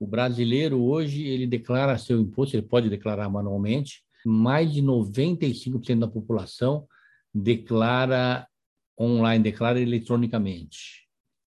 O 0.00 0.06
brasileiro 0.06 0.82
hoje 0.82 1.26
ele 1.26 1.46
declara 1.46 1.98
seu 1.98 2.18
imposto, 2.18 2.56
ele 2.56 2.66
pode 2.66 2.88
declarar 2.88 3.28
manualmente. 3.28 4.02
Mais 4.24 4.72
de 4.72 4.82
95% 4.82 5.98
da 5.98 6.08
população 6.08 6.88
declara 7.34 8.46
online, 8.98 9.42
declara 9.42 9.80
eletronicamente. 9.80 11.06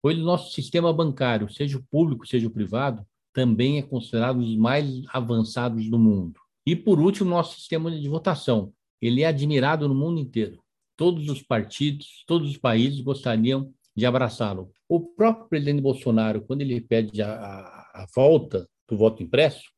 O 0.01 0.11
nosso 0.13 0.51
sistema 0.51 0.91
bancário, 0.91 1.49
seja 1.49 1.77
o 1.77 1.83
público, 1.83 2.27
seja 2.27 2.47
o 2.47 2.51
privado, 2.51 3.05
também 3.33 3.79
é 3.79 3.81
considerado 3.81 4.39
dos 4.39 4.55
mais 4.55 5.03
avançados 5.09 5.89
do 5.89 5.97
mundo. 5.97 6.39
E, 6.65 6.75
por 6.75 6.99
último, 6.99 7.29
nosso 7.29 7.55
sistema 7.55 7.91
de 7.91 8.07
votação. 8.07 8.73
Ele 9.01 9.21
é 9.21 9.25
admirado 9.25 9.87
no 9.87 9.95
mundo 9.95 10.19
inteiro. 10.19 10.63
Todos 10.95 11.27
os 11.27 11.41
partidos, 11.41 12.23
todos 12.25 12.49
os 12.49 12.57
países 12.57 13.01
gostariam 13.01 13.73
de 13.95 14.05
abraçá-lo. 14.05 14.71
O 14.87 14.99
próprio 14.99 15.47
presidente 15.47 15.81
Bolsonaro, 15.81 16.41
quando 16.41 16.61
ele 16.61 16.79
pede 16.79 17.21
a, 17.21 17.33
a, 17.33 18.03
a 18.03 18.07
volta 18.15 18.69
do 18.87 18.97
voto 18.97 19.21
impresso, 19.21 19.71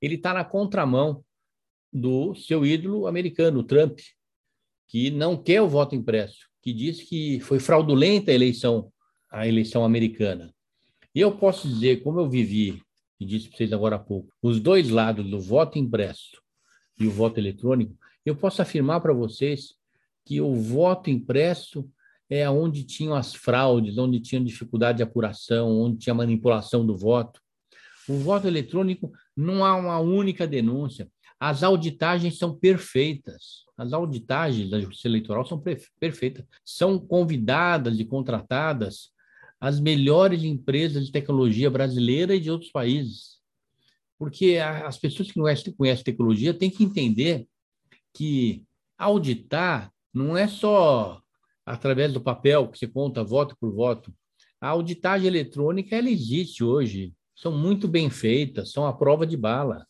ele 0.00 0.16
está 0.16 0.34
na 0.34 0.44
contramão 0.44 1.24
do 1.92 2.34
seu 2.34 2.66
ídolo 2.66 3.06
americano, 3.06 3.62
Trump, 3.62 3.98
que 4.88 5.10
não 5.10 5.36
quer 5.36 5.62
o 5.62 5.68
voto 5.68 5.94
impresso, 5.94 6.48
que 6.62 6.72
diz 6.72 7.02
que 7.02 7.40
foi 7.40 7.58
fraudulenta 7.58 8.30
a 8.30 8.34
eleição, 8.34 8.92
a 9.30 9.46
eleição 9.46 9.84
americana. 9.84 10.54
E 11.14 11.20
eu 11.20 11.36
posso 11.36 11.68
dizer, 11.68 12.02
como 12.02 12.20
eu 12.20 12.28
vivi, 12.28 12.80
e 13.20 13.24
disse 13.24 13.48
para 13.48 13.56
vocês 13.56 13.72
agora 13.72 13.96
há 13.96 13.98
pouco, 13.98 14.32
os 14.42 14.60
dois 14.60 14.90
lados 14.90 15.28
do 15.28 15.40
voto 15.40 15.78
impresso 15.78 16.40
e 16.98 17.06
o 17.06 17.10
voto 17.10 17.38
eletrônico, 17.38 17.96
eu 18.24 18.34
posso 18.34 18.62
afirmar 18.62 19.00
para 19.00 19.12
vocês 19.12 19.74
que 20.24 20.40
o 20.40 20.54
voto 20.54 21.10
impresso 21.10 21.88
é 22.28 22.48
onde 22.48 22.84
tinham 22.84 23.14
as 23.14 23.34
fraudes, 23.34 23.98
onde 23.98 24.20
tinha 24.20 24.42
dificuldade 24.42 24.98
de 24.98 25.02
apuração, 25.02 25.70
onde 25.70 25.98
tinha 25.98 26.14
manipulação 26.14 26.86
do 26.86 26.96
voto. 26.96 27.40
O 28.08 28.14
voto 28.14 28.46
eletrônico 28.46 29.12
não 29.36 29.64
há 29.64 29.76
uma 29.76 29.98
única 29.98 30.46
denúncia. 30.46 31.08
As 31.46 31.62
auditagens 31.62 32.38
são 32.38 32.56
perfeitas. 32.56 33.66
As 33.76 33.92
auditagens 33.92 34.70
da 34.70 34.80
Justiça 34.80 35.08
Eleitoral 35.08 35.44
são 35.44 35.62
perfeitas. 36.00 36.42
São 36.64 36.98
convidadas 36.98 38.00
e 38.00 38.04
contratadas 38.06 39.10
as 39.60 39.78
melhores 39.78 40.42
empresas 40.42 41.04
de 41.04 41.12
tecnologia 41.12 41.70
brasileira 41.70 42.34
e 42.34 42.40
de 42.40 42.50
outros 42.50 42.72
países. 42.72 43.40
Porque 44.18 44.56
as 44.56 44.96
pessoas 44.96 45.28
que 45.28 45.38
conhecem, 45.38 45.70
conhecem 45.74 46.02
tecnologia 46.02 46.54
têm 46.54 46.70
que 46.70 46.82
entender 46.82 47.46
que 48.14 48.64
auditar 48.96 49.92
não 50.14 50.34
é 50.38 50.48
só 50.48 51.20
através 51.66 52.10
do 52.10 52.22
papel 52.22 52.68
que 52.68 52.78
você 52.78 52.86
conta 52.86 53.22
voto 53.22 53.54
por 53.60 53.70
voto. 53.70 54.14
A 54.58 54.68
auditagem 54.68 55.26
eletrônica 55.26 55.94
ela 55.94 56.08
existe 56.08 56.64
hoje, 56.64 57.12
são 57.36 57.52
muito 57.52 57.86
bem 57.86 58.08
feitas, 58.08 58.72
são 58.72 58.86
a 58.86 58.94
prova 58.94 59.26
de 59.26 59.36
bala. 59.36 59.86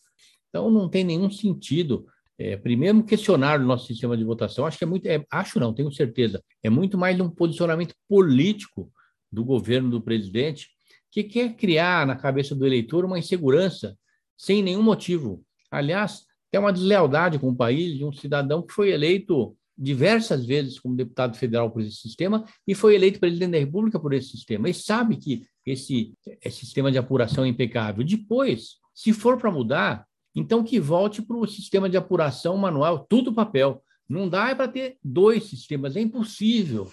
Então, 0.55 0.71
não 0.71 0.89
tem 0.89 1.03
nenhum 1.03 1.29
sentido. 1.29 2.07
É, 2.39 2.57
primeiro, 2.57 3.03
questionar 3.03 3.61
o 3.61 3.65
nosso 3.65 3.89
sistema 3.89 4.17
de 4.17 4.23
votação. 4.23 4.65
Acho 4.65 4.79
que 4.79 4.85
é 4.85 4.87
muito. 4.87 5.05
É, 5.05 5.27
acho 5.29 5.59
não, 5.59 5.75
tenho 5.75 5.91
certeza. 5.91 6.41
É 6.63 6.71
muito 6.71 6.97
mais 6.97 7.19
um 7.19 7.29
posicionamento 7.29 7.93
político 8.09 8.89
do 9.33 9.45
governo 9.45 9.91
do 9.91 10.01
presidente 10.01 10.69
que 11.11 11.25
quer 11.25 11.57
criar 11.57 12.07
na 12.07 12.15
cabeça 12.15 12.55
do 12.55 12.65
eleitor 12.65 13.05
uma 13.05 13.19
insegurança 13.19 13.99
sem 14.39 14.63
nenhum 14.63 14.83
motivo. 14.83 15.45
Aliás, 15.73 16.23
tem 16.53 16.61
uma 16.61 16.73
deslealdade 16.73 17.37
com 17.37 17.49
o 17.49 17.57
país 17.57 17.99
de 17.99 18.05
um 18.05 18.13
cidadão 18.13 18.63
que 18.63 18.73
foi 18.73 18.93
eleito 18.93 19.57
diversas 19.77 20.47
vezes 20.47 20.79
como 20.79 20.95
deputado 20.95 21.37
federal 21.37 21.69
por 21.69 21.83
esse 21.83 21.97
sistema 21.97 22.45
e 22.65 22.77
foi 22.77 22.95
eleito 22.95 23.19
presidente 23.19 23.51
da 23.51 23.59
República 23.59 23.99
por 23.99 24.13
esse 24.13 24.29
sistema. 24.29 24.69
E 24.69 24.75
sabe 24.75 25.17
que 25.17 25.43
esse, 25.67 26.15
esse 26.45 26.59
sistema 26.59 26.93
de 26.93 26.99
apuração 26.99 27.45
é 27.45 27.49
impecável. 27.49 28.05
Depois, 28.05 28.77
se 28.95 29.13
for 29.13 29.37
para 29.37 29.51
mudar, 29.51 30.07
então, 30.35 30.65
que 30.65 30.81
volte 30.81 31.23
para 31.23 31.37
o 31.37 31.47
sistema 31.47 31.89
de 31.89 31.97
apuração 31.97 32.57
manual, 32.57 33.07
tudo 33.09 33.33
papel. 33.33 33.83
Não 34.09 34.29
dá 34.29 34.51
é 34.51 34.55
para 34.55 34.69
ter 34.69 34.99
dois 35.03 35.45
sistemas, 35.45 35.97
é 35.97 36.01
impossível. 36.01 36.91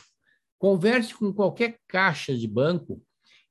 Converse 0.60 1.14
com 1.16 1.34
qualquer 1.34 1.80
caixa 1.88 2.38
de 2.38 2.48
banco 2.48 3.02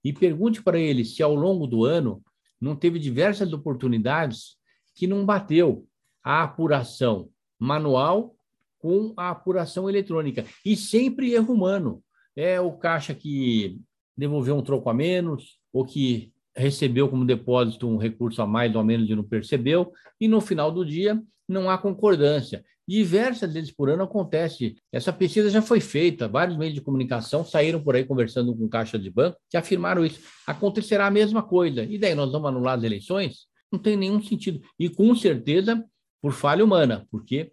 e 0.03 0.13
pergunte 0.13 0.63
para 0.63 0.79
ele 0.79 1.05
se 1.05 1.23
ao 1.23 1.35
longo 1.35 1.67
do 1.67 1.85
ano 1.85 2.23
não 2.61 2.77
teve 2.77 2.99
diversas 2.99 3.53
oportunidades 3.53 4.57
que 4.95 5.07
não 5.07 5.27
bateu 5.27 5.87
a 6.23 6.43
apuração 6.43 7.29
manual 7.59 8.37
com 8.79 9.13
a 9.17 9.31
apuração 9.31 9.89
eletrônica. 9.89 10.47
E 10.65 10.77
sempre 10.77 11.33
erro 11.33 11.53
humano. 11.53 12.03
É 12.37 12.61
o 12.61 12.73
caixa 12.73 13.15
que 13.15 13.79
devolveu 14.17 14.57
um 14.57 14.63
troco 14.63 14.89
a 14.89 14.95
menos, 14.95 15.59
ou 15.73 15.85
que 15.85 16.33
recebeu 16.57 17.09
como 17.09 17.25
depósito 17.25 17.89
um 17.89 17.97
recurso 17.97 18.43
a 18.43 18.47
mais 18.47 18.75
ou 18.75 18.81
a 18.81 18.85
menos 18.85 19.09
e 19.09 19.15
não 19.15 19.25
percebeu, 19.25 19.93
e 20.21 20.29
no 20.29 20.41
final 20.41 20.71
do 20.71 20.85
dia 20.85 21.21
não 21.49 21.69
há 21.71 21.79
concordância. 21.79 22.65
Diversas 22.87 23.53
vezes 23.53 23.71
por 23.71 23.89
ano 23.89 24.03
acontece. 24.03 24.77
Essa 24.93 25.13
pesquisa 25.13 25.49
já 25.49 25.63
foi 25.63 25.81
feita, 25.81 26.27
vários 26.27 26.57
meios 26.57 26.75
de 26.75 26.81
comunicação 26.81 27.45
saíram 27.45 27.83
por 27.83 27.95
aí 27.95 28.05
conversando 28.05 28.55
com 28.55 28.69
caixa 28.69 28.99
de 28.99 29.09
banco 29.09 29.37
que 29.49 29.57
afirmaram 29.57 30.05
isso. 30.05 30.21
Acontecerá 30.47 31.07
a 31.07 31.11
mesma 31.11 31.43
coisa. 31.43 31.85
E 31.85 31.99
daí 31.99 32.15
nós 32.15 32.33
vamos 32.33 32.49
anular 32.49 32.79
as 32.79 32.85
eleições? 32.85 33.47
Não 33.71 33.79
tem 33.79 33.97
nenhum 33.97 34.21
sentido. 34.21 34.61
E 34.79 34.89
com 34.89 35.15
certeza 35.15 35.85
por 36.21 36.33
falha 36.33 36.65
humana, 36.65 37.07
porque 37.11 37.53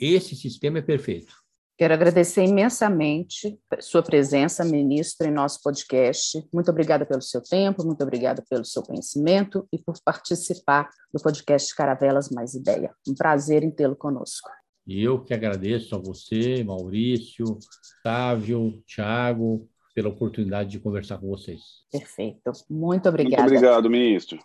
esse 0.00 0.34
sistema 0.34 0.78
é 0.78 0.82
perfeito. 0.82 1.34
Quero 1.78 1.94
agradecer 1.94 2.44
imensamente 2.44 3.56
sua 3.78 4.02
presença, 4.02 4.64
ministro, 4.64 5.28
em 5.28 5.30
nosso 5.30 5.62
podcast. 5.62 6.44
Muito 6.52 6.68
obrigada 6.72 7.06
pelo 7.06 7.22
seu 7.22 7.40
tempo, 7.40 7.86
muito 7.86 8.02
obrigada 8.02 8.42
pelo 8.50 8.64
seu 8.64 8.82
conhecimento 8.82 9.64
e 9.72 9.78
por 9.78 9.94
participar 10.04 10.90
do 11.14 11.22
podcast 11.22 11.72
Caravelas 11.76 12.30
Mais 12.30 12.54
Ideia. 12.54 12.92
Um 13.08 13.14
prazer 13.14 13.62
em 13.62 13.70
tê-lo 13.70 13.94
conosco. 13.94 14.50
E 14.84 15.04
eu 15.04 15.22
que 15.22 15.32
agradeço 15.32 15.94
a 15.94 15.98
você, 15.98 16.64
Maurício, 16.64 17.44
Sávio, 18.02 18.82
Thiago, 18.84 19.68
pela 19.94 20.08
oportunidade 20.08 20.70
de 20.70 20.80
conversar 20.80 21.18
com 21.18 21.28
vocês. 21.28 21.60
Perfeito. 21.92 22.50
Muito 22.68 23.08
obrigada. 23.08 23.42
Muito 23.44 23.54
obrigado, 23.54 23.88
ministro. 23.88 24.40